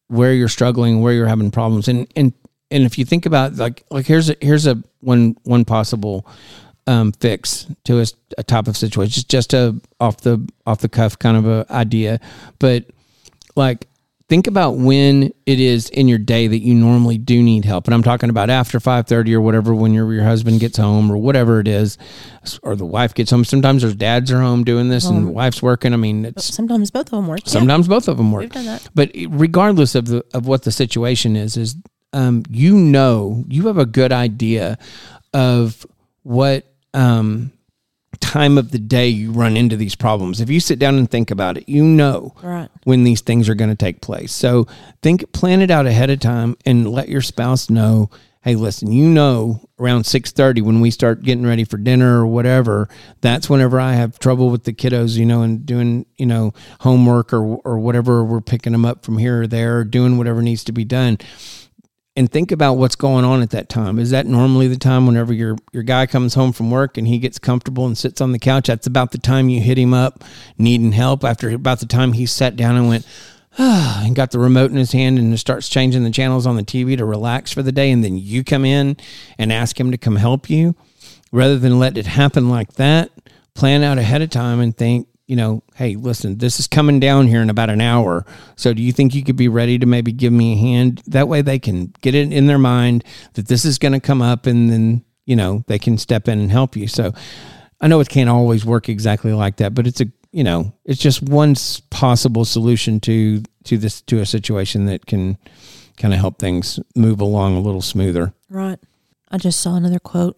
[0.08, 1.88] where you're struggling, where you're having problems.
[1.88, 2.32] And and
[2.70, 6.26] and if you think about like like here's a here's a one one possible
[6.86, 8.06] um, fix to a,
[8.38, 9.10] a type of situation.
[9.10, 12.20] Just just a off the off the cuff kind of a idea,
[12.58, 12.84] but
[13.54, 13.88] like
[14.28, 17.86] think about when it is in your day that you normally do need help.
[17.86, 21.16] And i'm talking about after 5.30 or whatever when your, your husband gets home or
[21.16, 21.96] whatever it is
[22.62, 23.44] or the wife gets home.
[23.44, 25.92] Sometimes there's dads are home doing this and the wife's working.
[25.92, 27.40] I mean it's Sometimes both of them work.
[27.44, 28.42] Yeah, sometimes both of them work.
[28.42, 28.88] We've done that.
[28.94, 31.76] but regardless of the of what the situation is is
[32.12, 34.78] um, you know you have a good idea
[35.34, 35.86] of
[36.22, 37.52] what um,
[38.20, 40.40] time of the day you run into these problems.
[40.40, 42.68] If you sit down and think about it you know Right.
[42.84, 44.32] when these things are going to take place.
[44.32, 44.66] So
[45.02, 48.10] think plan it out ahead of time and let your spouse know
[48.42, 52.88] hey listen you know around 6.30 when we start getting ready for dinner or whatever
[53.20, 57.32] that's whenever i have trouble with the kiddos you know and doing you know homework
[57.32, 60.62] or or whatever we're picking them up from here or there or doing whatever needs
[60.62, 61.18] to be done
[62.16, 63.98] and think about what's going on at that time.
[63.98, 67.18] Is that normally the time whenever your your guy comes home from work and he
[67.18, 68.68] gets comfortable and sits on the couch?
[68.68, 70.24] That's about the time you hit him up
[70.56, 71.24] needing help.
[71.24, 73.06] After about the time he sat down and went
[73.58, 76.62] ah, and got the remote in his hand and starts changing the channels on the
[76.62, 78.96] TV to relax for the day, and then you come in
[79.38, 80.74] and ask him to come help you,
[81.32, 83.10] rather than let it happen like that.
[83.54, 87.26] plan out ahead of time and think, you know, hey, listen, this is coming down
[87.26, 88.24] here in about an hour.
[88.54, 91.02] So do you think you could be ready to maybe give me a hand?
[91.06, 94.22] That way they can get it in their mind that this is going to come
[94.22, 96.86] up and then, you know, they can step in and help you.
[96.86, 97.12] So
[97.80, 101.00] I know it can't always work exactly like that, but it's a, you know, it's
[101.00, 101.56] just one
[101.90, 105.38] possible solution to to this to a situation that can
[105.96, 108.32] kind of help things move along a little smoother.
[108.48, 108.78] Right.
[109.30, 110.36] I just saw another quote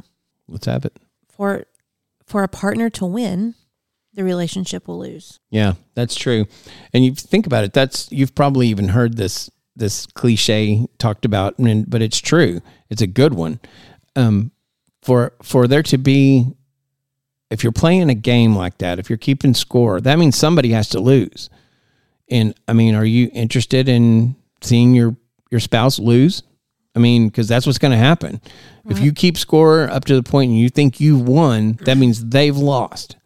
[0.48, 0.96] Let's have it.
[1.29, 1.66] for
[2.24, 3.55] for a partner to win,
[4.14, 5.38] the relationship will lose.
[5.51, 6.47] Yeah, that's true.
[6.92, 11.57] And you think about it, that's you've probably even heard this this cliche talked about,
[11.59, 12.61] and, but it's true.
[12.90, 13.61] It's a good one.
[14.16, 14.51] Um,
[15.03, 16.47] for for there to be,
[17.51, 20.88] if you're playing a game like that, if you're keeping score, that means somebody has
[20.90, 21.49] to lose.
[22.31, 25.16] And I mean, are you interested in seeing your
[25.51, 26.42] your spouse lose?
[26.94, 28.40] I mean, because that's what's going to happen.
[28.88, 32.25] If you keep score up to the point and you think you've won, that means
[32.25, 33.16] they've lost.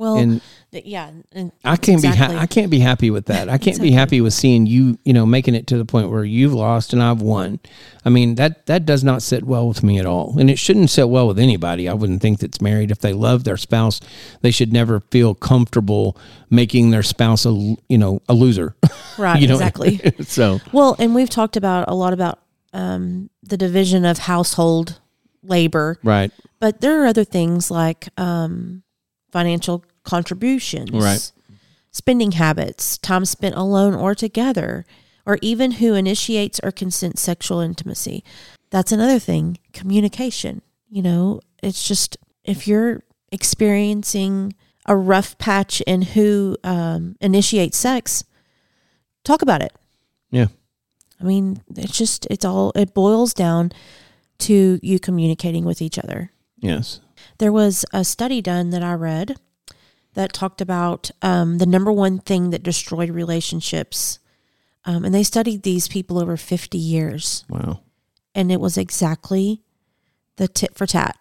[0.00, 0.40] Well, And
[0.72, 3.50] th- yeah, and I can't be ha- I can't be happy with that.
[3.50, 6.24] I can't be happy with seeing you, you know, making it to the point where
[6.24, 7.60] you've lost and I've won.
[8.02, 10.38] I mean, that that does not sit well with me at all.
[10.38, 11.86] And it shouldn't sit well with anybody.
[11.86, 14.00] I wouldn't think that's married if they love their spouse,
[14.40, 16.16] they should never feel comfortable
[16.48, 18.74] making their spouse a, you know, a loser.
[19.18, 19.56] right, you know?
[19.56, 20.00] exactly.
[20.22, 22.38] so, Well, and we've talked about a lot about
[22.72, 24.98] um, the division of household
[25.42, 26.32] labor, right.
[26.58, 28.82] but there are other things like um,
[29.30, 31.32] financial contributions, Right.
[31.90, 34.84] spending habits, time spent alone or together,
[35.26, 38.24] or even who initiates or consents sexual intimacy.
[38.70, 39.58] That's another thing.
[39.72, 40.62] Communication.
[40.88, 44.54] You know, it's just if you're experiencing
[44.86, 48.24] a rough patch in who um, initiates sex,
[49.24, 49.72] talk about it.
[50.30, 50.46] Yeah.
[51.20, 53.72] I mean, it's just, it's all, it boils down
[54.38, 56.32] to you communicating with each other.
[56.58, 57.00] Yes.
[57.38, 59.36] There was a study done that I read
[60.14, 64.18] that talked about um, the number one thing that destroyed relationships.
[64.84, 67.80] Um, and they studied these people over 50 years, Wow.
[68.34, 69.62] and it was exactly
[70.36, 71.16] the tit for tat.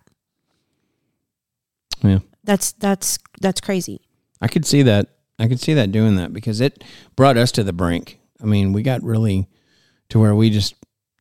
[2.02, 2.20] Yeah.
[2.44, 4.02] That's that's that's crazy.
[4.42, 5.08] I could see that.
[5.38, 6.84] I could see that doing that because it
[7.16, 8.20] brought us to the brink.
[8.42, 9.48] I mean, we got really
[10.10, 10.76] to where we just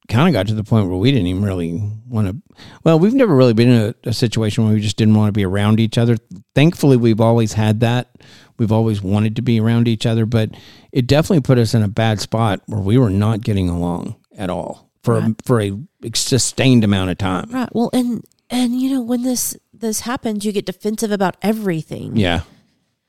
[0.08, 2.54] kind of got to the point where we didn't even really want to.
[2.82, 5.32] Well, we've never really been in a, a situation where we just didn't want to
[5.32, 6.16] be around each other.
[6.54, 8.10] Thankfully, we've always had that.
[8.58, 10.50] We've always wanted to be around each other, but
[10.92, 14.50] it definitely put us in a bad spot where we were not getting along at
[14.50, 15.72] all for a, for a
[16.14, 17.50] sustained amount of time.
[17.50, 17.68] Right.
[17.72, 22.16] Well, and and you know when this this happens, you get defensive about everything.
[22.16, 22.42] Yeah,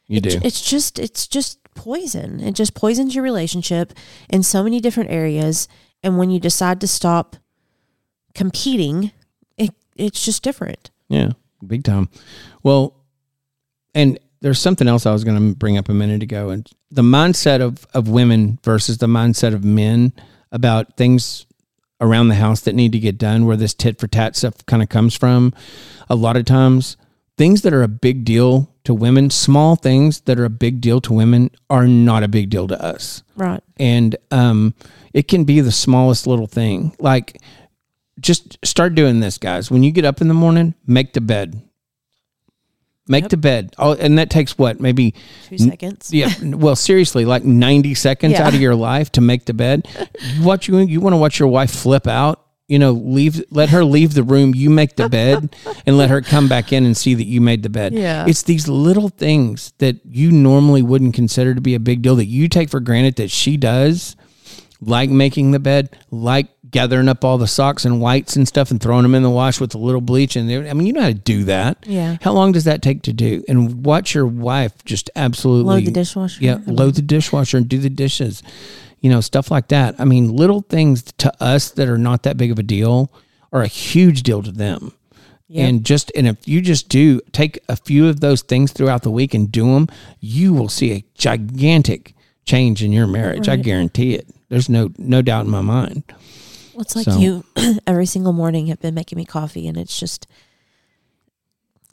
[0.08, 0.40] you do.
[0.44, 2.42] It's just it's just poison.
[2.42, 3.94] It just poisons your relationship
[4.30, 5.68] in so many different areas.
[6.04, 7.36] And when you decide to stop
[8.34, 9.12] competing,
[9.58, 10.92] it it's just different.
[11.10, 11.32] Yeah,
[11.66, 12.10] big time.
[12.64, 12.96] Well,
[13.94, 17.02] and there's something else I was going to bring up a minute ago, and the
[17.02, 20.14] mindset of of women versus the mindset of men
[20.52, 21.46] about things
[22.02, 24.82] around the house that need to get done, where this tit for tat stuff kind
[24.82, 25.54] of comes from.
[26.10, 26.96] A lot of times,
[27.38, 31.02] things that are a big deal to women, small things that are a big deal
[31.02, 33.62] to women, are not a big deal to us Right.
[33.78, 34.74] and um,
[35.14, 36.96] it can be the smallest little thing.
[37.00, 37.38] Like,
[38.20, 39.70] just start doing this, guys.
[39.72, 41.62] When you get up in the morning, make the bed.
[43.08, 43.32] Make Yep.
[43.32, 43.74] the bed.
[43.80, 44.80] Oh, and that takes what?
[44.80, 45.16] Maybe
[45.48, 46.14] Two seconds.
[46.14, 46.32] yeah.
[46.44, 48.46] Well, seriously, like ninety seconds Yeah.
[48.46, 49.88] out of your life to make the bed.
[50.42, 50.78] Watch you.
[50.80, 52.46] You want to watch your wife flip out.
[52.70, 53.44] You know, leave.
[53.52, 54.56] Let her leave the room.
[54.56, 55.54] You make the bed,
[55.86, 57.94] and let her come back in and see that you made the bed.
[57.94, 58.26] Yeah.
[58.28, 62.28] It's these little things that you normally wouldn't consider to be a big deal that
[62.28, 64.16] you take for granted that she does,
[64.80, 68.80] like making the bed, like gathering up all the socks and whites and stuff and
[68.80, 70.36] throwing them in the wash with a little bleach.
[70.36, 71.84] And I mean, you know how to do that.
[71.88, 72.18] Yeah.
[72.22, 73.44] How long does that take to do?
[73.50, 76.44] And watch your wife just absolutely Load the dishwasher.
[76.44, 78.44] yeah, load the dishwasher and do the dishes.
[79.02, 79.96] You know, stuff like that.
[80.00, 83.12] I mean, little things to us that are not that big of a deal
[83.54, 84.92] are a huge deal to them.
[85.48, 85.68] Yep.
[85.70, 89.10] And just and if you just do take a few of those things throughout the
[89.12, 89.88] week and do them,
[90.20, 92.14] you will see a gigantic
[92.46, 93.48] change in your marriage.
[93.50, 94.28] I guarantee it.
[94.50, 96.04] There's no no doubt in my mind.
[96.74, 97.46] Well, it's like So- you
[97.88, 100.28] every single morning have been making me coffee, and it's just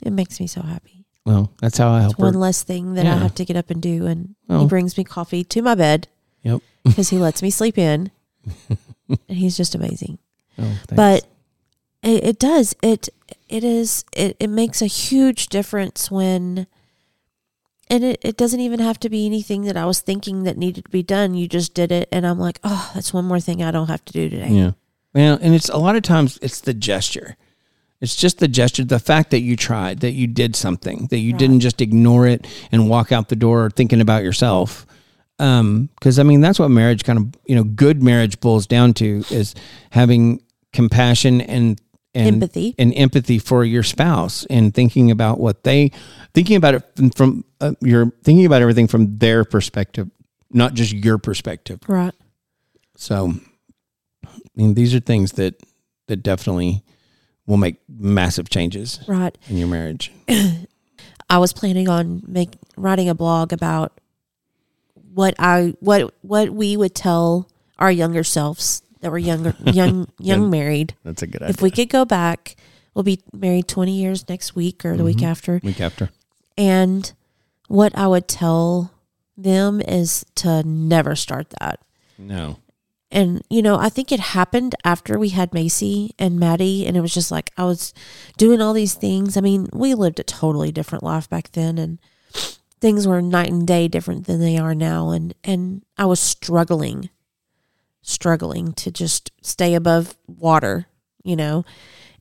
[0.03, 1.05] it makes me so happy.
[1.25, 2.39] Well, that's how I help It's one her.
[2.39, 4.61] less thing that I have to get up and do, and Oh.
[4.61, 6.09] he brings me coffee to my bed
[6.47, 6.63] Yep.
[6.85, 8.11] because he lets me sleep in,
[8.69, 10.19] and he's just amazing.
[10.59, 10.79] Oh.
[10.95, 11.27] But
[12.03, 13.09] it, it does it
[13.49, 16.67] it is it, it makes a huge difference when
[17.89, 20.87] and it, it doesn't even have to be anything that I was thinking that needed
[20.87, 21.35] to be done.
[21.35, 24.05] You just did it and I'm like, oh, that's one more thing I don't have
[24.07, 24.49] to do today.
[24.49, 24.73] Yeah.
[25.15, 27.37] Well, and it's a lot of times it's the gesture.
[28.01, 31.33] It's just the gesture, the fact that you tried, that you did something, that you
[31.33, 34.87] didn't just ignore it and walk out the door thinking about yourself.
[35.39, 38.95] Um, because I mean that's what marriage kind of you know good marriage boils down
[38.95, 39.55] to is
[39.91, 41.79] having compassion and
[42.15, 42.75] and Empathy.
[42.79, 45.91] and empathy for your spouse and thinking about what they
[46.33, 50.11] thinking about it from, from uh, you're thinking about everything from their perspective,
[50.51, 51.81] not just your perspective.
[51.87, 52.15] Right.
[52.97, 53.35] So,
[54.25, 55.63] I mean, these are things that
[56.09, 56.83] that definitely
[57.47, 59.37] will make massive changes Right.
[59.49, 60.11] in your marriage.
[61.29, 64.01] I was planning on make writing a blog about
[65.17, 67.49] what I what what we would tell
[67.79, 70.95] our younger selves that were younger young young married.
[71.05, 72.55] That's a good If we could go back,
[72.93, 75.27] we'll be married 20 years next week or the week mm-hmm.
[75.27, 75.61] after.
[75.65, 76.11] week after.
[76.59, 77.11] And
[77.67, 78.93] what I would tell
[79.39, 81.81] them is to never start that.
[82.19, 82.59] No.
[83.11, 86.87] And, you know, I think it happened after we had Macy and Maddie.
[86.87, 87.95] And it was just like I was
[88.37, 89.39] doing all these things.
[89.39, 91.79] I mean, we lived a totally different life back then.
[91.79, 91.99] And
[92.81, 95.11] things were night and day different than they are now.
[95.11, 97.11] And, and I was struggling,
[98.03, 100.87] struggling to just stay above water,
[101.23, 101.65] you know.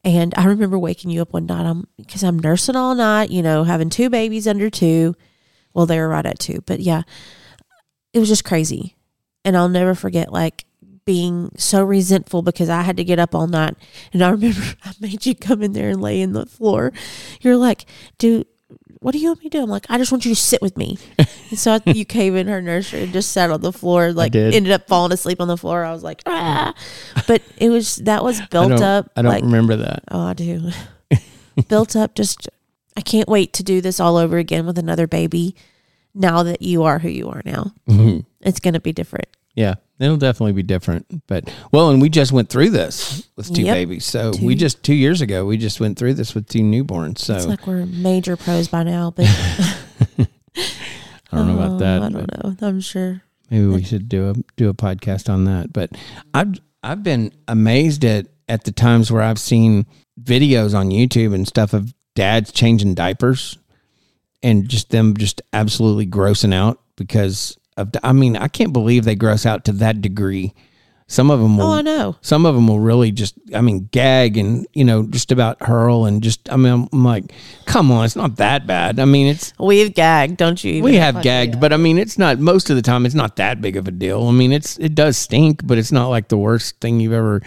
[0.03, 3.41] And I remember waking you up one night I'm because I'm nursing all night, you
[3.41, 5.15] know, having two babies under two.
[5.73, 7.01] Well, they were right at two, but yeah,
[8.13, 8.95] it was just crazy.
[9.43, 10.65] And I'll never forget like
[11.05, 13.75] being so resentful because I had to get up all night.
[14.13, 16.91] And I remember I made you come in there and lay in the floor.
[17.41, 17.85] You're like,
[18.17, 18.47] dude,
[19.05, 19.63] what do you want me to do?
[19.63, 20.97] I'm like, I just want you to sit with me.
[21.19, 24.35] and so I, you came in her nursery and just sat on the floor, like
[24.35, 25.83] ended up falling asleep on the floor.
[25.83, 26.73] I was like, ah.
[27.27, 29.11] But it was that was built don't, up.
[29.15, 30.05] I don't like, remember that.
[30.09, 30.71] Oh, I do.
[31.69, 32.49] Built up just
[32.97, 35.55] I can't wait to do this all over again with another baby
[36.15, 37.73] now that you are who you are now.
[37.87, 38.25] Mhm.
[38.41, 39.27] It's going to be different.
[39.55, 41.25] Yeah, it'll definitely be different.
[41.27, 43.73] But well, and we just went through this with two Yep.
[43.75, 44.05] babies.
[44.05, 44.45] So Two.
[44.45, 47.19] we just two years ago we just went through this with two newborns.
[47.19, 49.25] So It's like we're major pros by now, but
[50.17, 50.27] I
[51.37, 52.01] don't know about Oh, that.
[52.03, 52.67] I but- don't know.
[52.67, 53.21] I'm sure.
[53.49, 55.71] Maybe we should do a do a podcast on that.
[55.71, 55.91] But
[56.33, 59.85] I've I've been amazed at at the times where I've seen
[60.21, 63.57] videos on YouTube and stuff of dads changing diapers
[64.41, 69.15] and just them just absolutely grossing out because of I mean I can't believe they
[69.15, 70.53] gross out to that degree.
[71.07, 72.15] Some of them will Oh, I know.
[72.21, 76.05] some of them will really just i mean gag and you know just about hurl
[76.05, 77.31] and just i mean i'm, I'm like
[77.65, 80.81] come on it's not that bad i mean it's We've gagged, don't you?
[80.81, 83.61] we have gagged but i mean it's not most of the time it's not that
[83.61, 86.37] big of a deal i mean it's it does stink but it's not like the
[86.39, 87.39] worst thing you've ever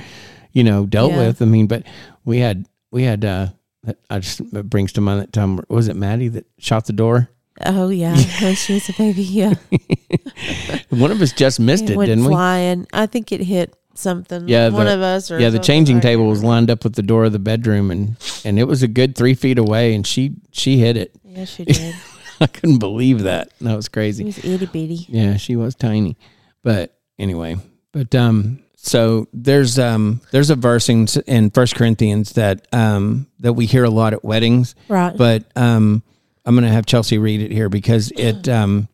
[0.52, 1.26] you know dealt Yeah.
[1.26, 1.82] with i mean but
[2.24, 3.48] we had we had uh
[3.82, 6.92] that I just it brings to mind that time was it maddie that shot the
[6.92, 7.28] door
[7.66, 9.22] Oh yeah, when she was a baby.
[9.22, 9.54] Yeah,
[10.90, 12.86] one of us just missed it, went didn't we flying.
[12.92, 14.48] I think it hit something.
[14.48, 15.30] Yeah, one the- of us.
[15.30, 17.90] Or yeah the changing I table was lined up with the door of the bedroom
[17.90, 21.12] and and it was a good three feet away and she she hit it.
[21.24, 21.94] Yeah, she did.
[22.40, 23.50] I couldn't believe that.
[23.60, 24.24] That was She crazy.
[24.24, 25.06] was itty bitty.
[25.08, 26.16] Yeah, she was tiny.
[26.62, 27.56] But anyway,
[27.92, 33.54] but um so there's um there's a verse in in 1 Corinthians that um that
[33.54, 35.16] we hear a lot at weddings, Right.
[35.16, 36.04] but um
[36.48, 38.88] I'm going to have Chelsea read it here because it um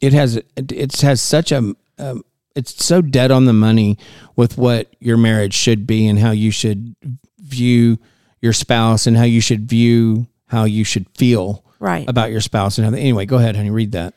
[0.00, 3.98] it has it, it has such a um, it's so dead on the money
[4.36, 6.94] with what your marriage should be and how you should
[7.38, 7.98] view
[8.40, 12.08] your spouse and how you should view how you should feel right.
[12.08, 14.14] about your spouse and how they, anyway go ahead honey read that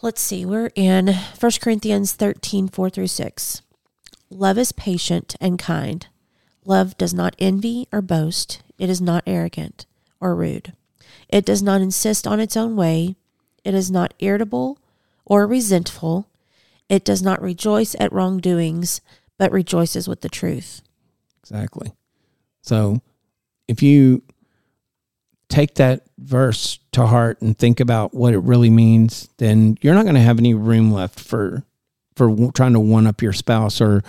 [0.00, 0.46] Let's see.
[0.46, 3.62] We're in 1 Corinthians 13, 4 through 6.
[4.30, 6.06] Love is patient and kind.
[6.64, 8.62] Love does not envy or boast.
[8.78, 9.86] It is not arrogant
[10.20, 10.72] or rude.
[11.28, 13.16] It does not insist on its own way.
[13.64, 14.78] It is not irritable
[15.24, 16.28] or resentful.
[16.88, 19.00] It does not rejoice at wrongdoings,
[19.38, 20.80] but rejoices with the truth.
[21.42, 21.92] Exactly.
[22.62, 23.00] So
[23.68, 24.22] if you
[25.48, 30.04] take that verse to heart and think about what it really means, then you're not
[30.04, 31.64] going to have any room left for
[32.16, 34.02] for trying to one up your spouse or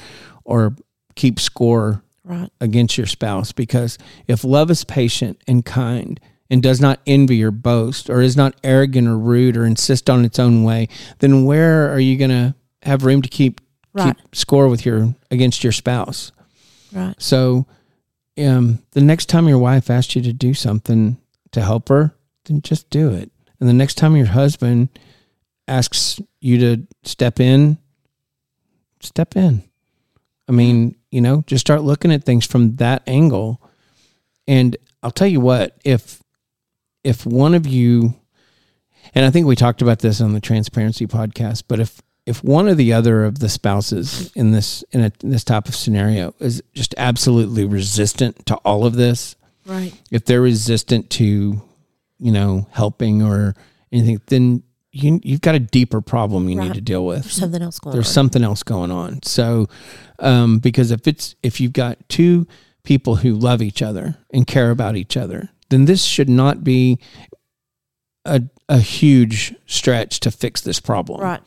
[0.46, 0.76] or
[1.16, 2.52] keep score Right.
[2.62, 7.52] against your spouse because if love is patient and kind and does not envy or
[7.52, 10.88] boast or is not arrogant or rude or insist on its own way,
[11.20, 14.16] then where are you going to have room to keep Right.
[14.16, 16.32] keep score with your against your spouse?
[16.94, 17.16] Right.
[17.18, 17.66] So,
[18.38, 21.18] um, the next time your wife asks you to do something
[21.52, 23.32] to help her, then just do it.
[23.60, 24.90] And the next time your husband
[25.68, 27.78] asks you to step in,
[29.02, 29.64] step in.
[30.48, 33.62] I mean, you know, just start looking at things from that angle.
[34.48, 36.24] And I'll tell you what, if
[37.04, 38.16] if one of you
[39.16, 42.68] and I think we talked about this on the transparency podcast, but if if one
[42.68, 46.36] or the other of the spouses in this in, a, in this type of scenario
[46.40, 49.36] is just absolutely resistant to all of this,
[49.66, 49.94] Right.
[50.10, 51.62] If they're resistant to,
[52.18, 53.56] you know, helping or
[53.92, 57.62] anything, then you you've got a deeper problem you need to deal with There's something
[57.62, 57.96] else going on.
[57.96, 58.14] there's on.
[58.14, 59.22] something else going on.
[59.24, 59.68] So,
[60.18, 62.48] um, because if it's if you've got two
[62.84, 67.00] people who love each other and care about each other, then this should not be
[68.26, 71.22] a a huge stretch to fix this problem.
[71.22, 71.42] right.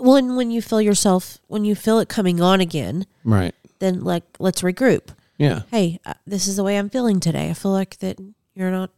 [0.00, 3.54] Well, and when you feel yourself, when you feel it coming on again, Right.
[3.78, 5.08] then like let's regroup.
[5.38, 5.62] Yeah.
[5.70, 7.48] Hey, uh, this is the way I'm feeling today.
[7.48, 8.18] I feel like that
[8.54, 8.90] you're not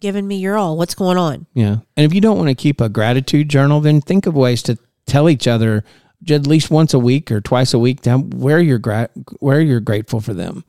[0.00, 0.76] giving me your all.
[0.76, 1.46] What's going on?
[1.54, 1.76] Yeah.
[1.96, 4.76] And if you don't want to keep a gratitude journal, then think of ways to
[5.06, 5.84] tell each other
[6.28, 10.20] at least once a week or twice a week where you're gra- where you're grateful
[10.20, 10.64] for them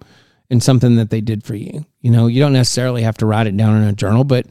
[0.50, 1.86] and something that they did for you.
[2.02, 4.48] You know, you don't necessarily have to write it down in a journal, but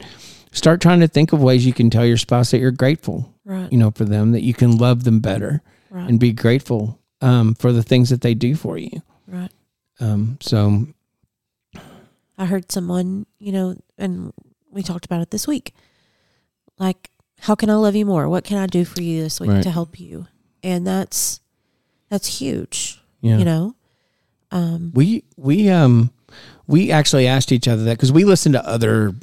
[0.51, 3.71] start trying to think of ways you can tell your spouse that you're grateful, Right.
[3.71, 6.09] you know, for them, that you can love them better Right.
[6.09, 9.01] and be grateful um, for the things that they do for you.
[9.27, 9.51] Right.
[9.99, 10.87] Um, so,
[12.37, 14.33] I heard someone, you know, and
[14.69, 15.73] we talked about it this week.
[16.77, 18.27] Like, how can I love you more?
[18.27, 19.63] What can I do for you this week Right.
[19.63, 20.27] to help you?
[20.63, 21.39] And that's
[22.09, 23.01] that's huge.
[23.21, 23.37] yeah.
[23.39, 23.75] You know,
[24.55, 26.11] um, We we um
[26.67, 29.13] we actually asked each other that because we listen to other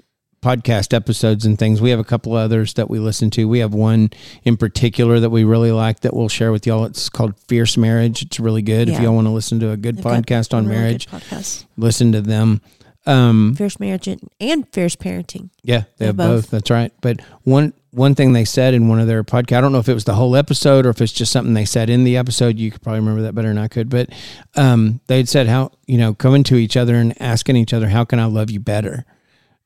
[0.42, 1.80] podcast episodes and things.
[1.80, 3.48] We have a couple others that we listen to.
[3.48, 4.10] We have one
[4.42, 6.84] in particular that we really like that we'll share with y'all.
[6.84, 8.22] It's called Fierce Marriage.
[8.22, 8.88] It's really good.
[8.88, 11.64] If y'all want to listen to a good they've podcast on really marriage, podcasts.
[11.76, 12.60] listen to them.
[13.04, 15.50] Um, fierce marriage and, fierce parenting.
[15.64, 16.42] yeah, they have both.
[16.44, 16.50] both.
[16.50, 16.92] That's right.
[17.00, 19.88] But one one thing they said in one of their podcasts, I don't know if
[19.88, 22.58] it was the whole episode or if it's just something they said in the episode.
[22.58, 23.90] You could probably remember that better than I could.
[23.90, 24.10] But
[24.56, 28.04] um, they'd said how you know coming to each other and asking each other, "How
[28.04, 29.04] can I love you better?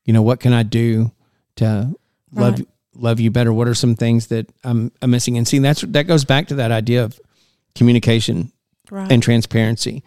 [0.03, 1.11] You know, what can I do
[1.57, 1.93] to
[2.31, 2.67] love Right.
[2.95, 3.53] love you better?
[3.53, 6.55] What are some things that I'm, I'm missing?" And see, that's that goes back to
[6.55, 7.19] that idea of
[7.75, 8.51] communication
[8.89, 9.11] Right.
[9.11, 10.03] and transparency.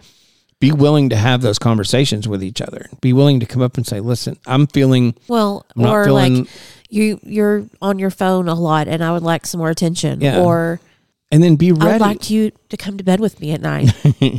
[0.61, 2.87] Be willing to have those conversations with each other.
[3.01, 6.49] Be willing to come up and say, "Listen, I'm feeling." well, I'm or feeling like
[6.91, 10.21] you you're on your phone a lot, and I would like some more attention.
[10.21, 10.41] Yeah.
[10.41, 10.81] Or
[11.31, 11.83] and then be ready.
[11.83, 12.05] I would ready.
[12.05, 13.93] like you to come to bed with me at night.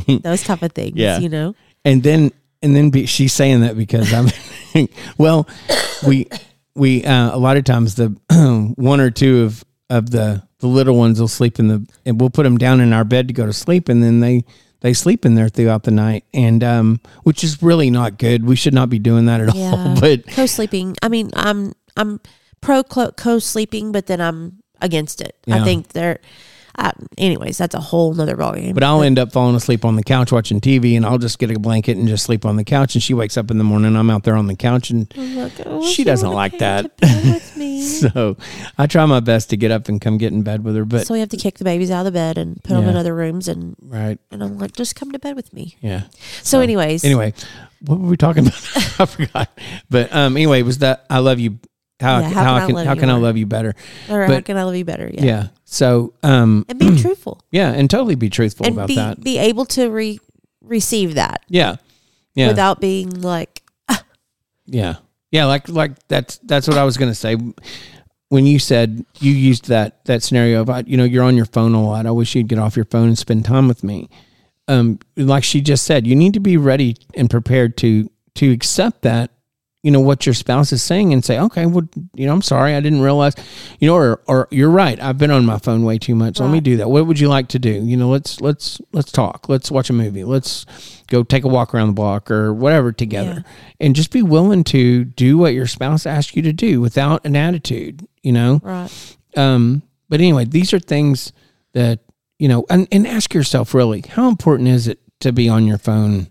[0.23, 0.95] Those type of things.
[0.95, 1.19] Yeah.
[1.19, 1.55] You know.
[1.83, 4.27] and then and then be, she's saying that because I'm
[5.17, 5.47] well,
[6.05, 6.27] we
[6.75, 8.09] we uh, a lot of times the
[8.77, 12.29] one or two of of the the little ones will sleep in the and we'll
[12.29, 14.45] put them down in our bed to go to sleep and then they
[14.81, 18.45] they sleep in there throughout the night and um which is really not good.
[18.45, 19.71] We should not be doing that at Yeah.
[19.71, 19.95] all.
[19.99, 20.95] But co sleeping.
[21.01, 22.19] I mean, I'm I'm
[22.61, 25.35] pro co sleeping, but then I'm against it.
[25.45, 25.61] Yeah.
[25.61, 26.19] I think they're.
[26.79, 28.73] Uh, anyways, that's a whole nother ballgame.
[28.73, 31.51] But I'll end up falling asleep on the couch watching TV, and I'll just get
[31.51, 32.95] a blanket and just sleep on the couch.
[32.95, 35.13] And she wakes up in the morning, I'm out there on the couch, and
[35.65, 36.89] oh, she doesn't like that.
[37.81, 38.43] to bed with me.
[38.43, 40.85] so I try my best to get up and come get in bed with her.
[40.85, 42.87] But so we have to kick the babies out of the bed and put them
[42.87, 45.75] in other rooms, and right, and I'm like, just come to bed with me.
[45.81, 46.03] yeah.
[46.43, 47.33] So, anyways, Anyway,
[47.81, 48.55] what were we talking about?
[48.99, 49.49] I forgot.
[49.89, 51.59] But um, anyway, it was that I love you.
[51.99, 53.75] How Yeah, how, I can how can I love you better?
[54.09, 55.07] or how but- can I love you better?
[55.13, 55.23] Yeah.
[55.23, 59.21] Yeah, So um, and be truthful yeah, and totally be truthful and about be that.
[59.23, 60.19] be able to re-
[60.61, 61.75] receive that Yeah.
[62.33, 62.47] Yeah.
[62.47, 63.61] without being like,
[64.65, 64.95] Yeah.
[65.31, 67.37] Yeah, like like that's that's what I was gonna say.
[68.29, 71.73] When you said you used that that scenario of you know you're on your phone
[71.73, 74.09] a lot, I wish you'd get off your phone and spend time with me.
[74.67, 79.01] Um, like she just said, you need to be ready and prepared to to accept
[79.03, 79.31] that
[79.83, 82.75] you know what your spouse is saying and say, okay, well, you know, I'm sorry,
[82.75, 83.33] I didn't realize,
[83.79, 86.39] you know, or or you're right, I've been on my phone way too much.
[86.39, 86.89] Let me do that.
[86.89, 87.71] What would you like to do?
[87.71, 89.49] You know, let's let's let's talk.
[89.49, 90.23] Let's watch a movie.
[90.23, 90.65] Let's
[91.07, 93.43] go take a walk around the block or whatever together,
[93.79, 97.35] and just be willing to do what your spouse asks you to do without an
[97.35, 98.07] attitude.
[98.21, 101.33] You know, right, um, but anyway, these are things
[101.73, 101.99] that
[102.41, 105.77] you know, and, and ask yourself really, how important is it to be on your
[105.77, 106.30] phone?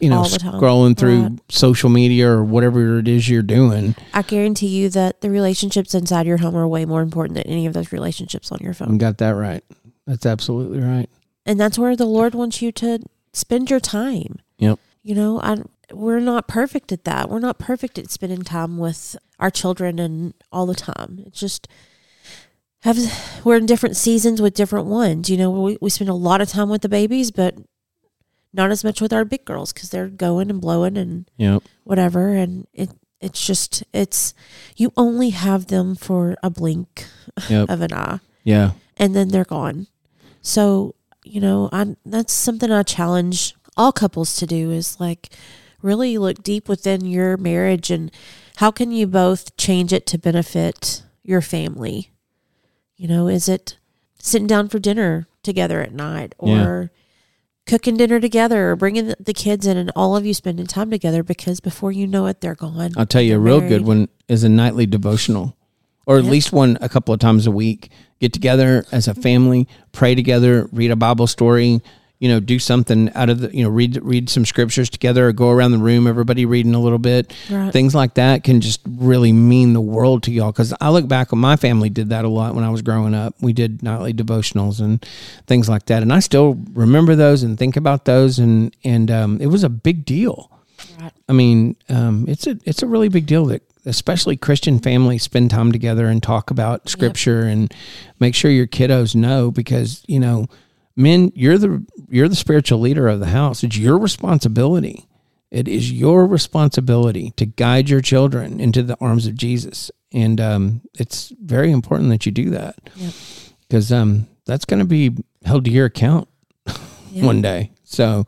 [0.00, 1.32] You know, scrolling through Right.
[1.48, 3.94] social media or whatever it is you're doing.
[4.12, 7.64] I guarantee you that the relationships inside your home are way more important than any
[7.66, 8.98] of those relationships on your You phone.
[8.98, 9.62] got that right.
[10.06, 11.08] That's absolutely right.
[11.46, 12.98] And that's where the Lord wants you to
[13.32, 14.40] spend your time.
[14.58, 14.78] Yep.
[15.04, 15.58] You know, I
[15.92, 17.30] we're not perfect at that.
[17.30, 21.22] We're not perfect at spending time with our children and all the time.
[21.26, 21.68] It's just
[22.80, 22.98] have
[23.44, 25.30] we're in different seasons with different ones.
[25.30, 27.54] You know, we we spend a lot of time with the babies, but
[28.54, 31.64] not as much with our big girls because they're going and blowing and Yep.
[31.82, 32.28] whatever.
[32.34, 32.90] And it
[33.20, 34.32] it's just it's
[34.76, 37.06] you only have them for a blink
[37.50, 37.68] Yep.
[37.68, 38.72] of an eye Yeah.
[38.96, 39.88] and then they're gone.
[40.40, 40.94] So,
[41.24, 45.30] you know, I that's something I challenge all couples to do is like
[45.82, 48.10] really look deep within your marriage and
[48.56, 52.10] how can you both change it to benefit your family?
[52.96, 53.78] You know, is it
[54.20, 56.86] sitting down for dinner together at night Yeah.
[57.66, 60.90] Cooking dinner together or bringing the- the kids in and all of you spending time
[60.90, 62.92] together because before you know it, they're gone.
[62.96, 63.68] I'll tell you a real married.
[63.70, 65.56] good one is a nightly devotional,
[66.06, 66.30] or at Yeah.
[66.30, 67.90] least one a couple of times a week.
[68.20, 71.80] Get together as a family, pray together, read a Bible story.
[72.24, 75.32] You know, do something out of the you know read read some scriptures together, or
[75.32, 77.34] go around the room, everybody reading a little bit.
[77.50, 77.70] Right.
[77.70, 80.50] Things like that can just really mean the world to y'all.
[80.50, 83.14] Because I look back, on my family did that a lot when I was growing
[83.14, 83.34] up.
[83.42, 85.04] We did nightly devotionals and
[85.46, 89.38] things like that, and I still remember those and think about those, and and um,
[89.42, 90.50] it was a big deal.
[90.98, 91.12] Right.
[91.28, 95.50] I mean, um, it's a it's a really big deal that especially Christian families spend
[95.50, 97.72] time together and talk about scripture and
[98.18, 100.46] make sure your kiddos know because you know,
[100.96, 103.62] men, you're the you're the spiritual leader of the house.
[103.64, 105.06] It's your responsibility.
[105.50, 110.80] It is your responsibility to guide your children into the arms of Jesus, and um,
[110.98, 113.12] it's very important that you do that Yep.
[113.68, 115.12] because um, that's going to be
[115.44, 116.28] held to your account
[117.12, 117.24] Yeah.
[117.26, 117.70] one day.
[117.84, 118.26] So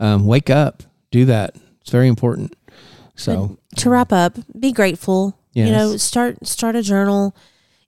[0.00, 1.54] um, wake up, do that.
[1.80, 2.56] It's very important.
[3.14, 5.38] So to wrap up, be grateful.
[5.52, 7.36] You know, start start a journal,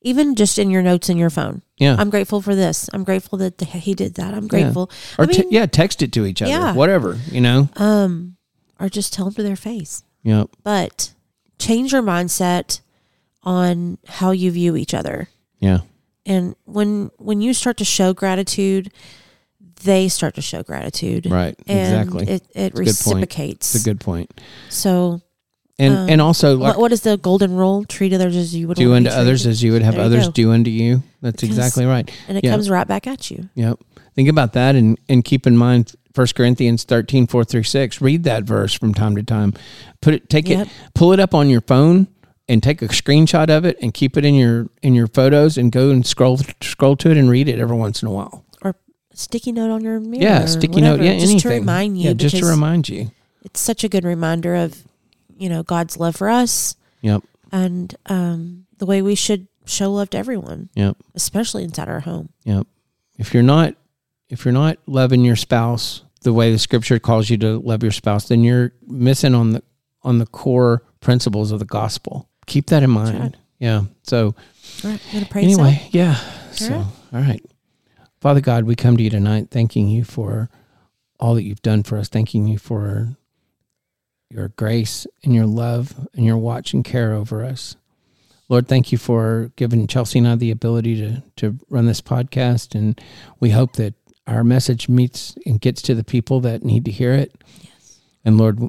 [0.00, 1.62] even just in your notes in your phone.
[1.78, 2.88] Yeah, I'm grateful for this.
[2.92, 4.34] I'm grateful that he did that.
[4.34, 4.90] I'm grateful.
[5.18, 6.72] or I te- yeah, text it to each other, Yeah.
[6.74, 7.68] whatever you know.
[7.76, 8.36] um,
[8.80, 10.02] or just tell them to their face.
[10.22, 10.50] Yep.
[10.62, 11.12] But
[11.58, 12.80] change your mindset
[13.42, 15.28] on how you view each other.
[15.60, 15.80] Yeah.
[16.24, 18.90] And when when you start to show gratitude,
[19.84, 21.26] they start to show gratitude.
[21.30, 21.54] Right.
[21.66, 22.28] And exactly.
[22.34, 22.86] it, it point.
[22.88, 23.74] reciprocates.
[23.74, 24.32] It's a good point.
[24.68, 25.20] so
[25.78, 27.84] And Um, and also like what, what is the golden rule?
[27.84, 30.70] Treat others as you would do unto others as you would have others do unto
[30.70, 31.02] you.
[31.32, 32.10] That's exactly right.
[32.28, 32.50] and it yeah.
[32.50, 33.48] comes right back at you.
[33.54, 33.80] Yep.
[34.14, 38.00] Think about that and, and keep in mind 1 Corinthians 13, 4 through 6.
[38.00, 39.52] Read that verse from time to time.
[40.00, 40.66] Put it take Yep.
[40.66, 42.08] it pull it up on your phone
[42.48, 45.70] and take a screenshot of it and keep it in your in your photos and
[45.72, 48.44] go and scroll scroll to it and read it every once in a while.
[48.62, 50.22] Or a sticky note on your mirror.
[50.22, 51.40] Yeah, sticky note, yeah, just anything.
[51.40, 52.04] to remind you.
[52.08, 53.10] Yeah, just to remind you.
[53.42, 54.82] It's such a good reminder of,
[55.36, 57.22] you know, God's love for us Yep.
[57.52, 60.96] and um, the way we should show love to everyone, Yep.
[61.14, 62.30] especially inside our home.
[62.44, 62.66] Yep.
[63.18, 63.74] If you're not
[64.28, 67.92] if you're not loving your spouse the way the scripture calls you to love your
[67.92, 69.62] spouse, then you're missing on the
[70.02, 72.28] on the core principles of the gospel.
[72.46, 73.18] Keep that in mind.
[73.20, 73.36] right.
[73.58, 73.84] Yeah.
[74.02, 74.34] So
[74.84, 75.42] All right, I'm pray.
[75.42, 76.16] anyway, yeah.
[76.52, 77.44] So all right.
[78.20, 80.48] Father God, we come to you tonight thanking you for
[81.20, 83.16] all that you've done for us, thanking you for
[84.30, 87.76] your grace and your love and your watch and care over us.
[88.48, 92.74] Lord, thank you for giving Chelsea and I the ability to, to run this podcast.
[92.74, 93.00] And
[93.40, 93.94] we hope that
[94.26, 97.34] our message meets and gets to the people that need to hear it.
[97.62, 98.00] Yes.
[98.24, 98.60] And Lord,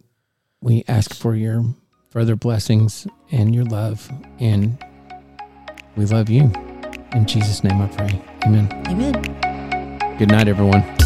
[0.61, 1.63] we ask for your
[2.09, 4.09] further blessings and your love.
[4.39, 4.83] And
[5.95, 6.51] we love you.
[7.13, 8.21] In Jesus' name I pray.
[8.45, 8.71] Amen.
[8.87, 10.17] Amen.
[10.17, 10.96] Good night, everyone.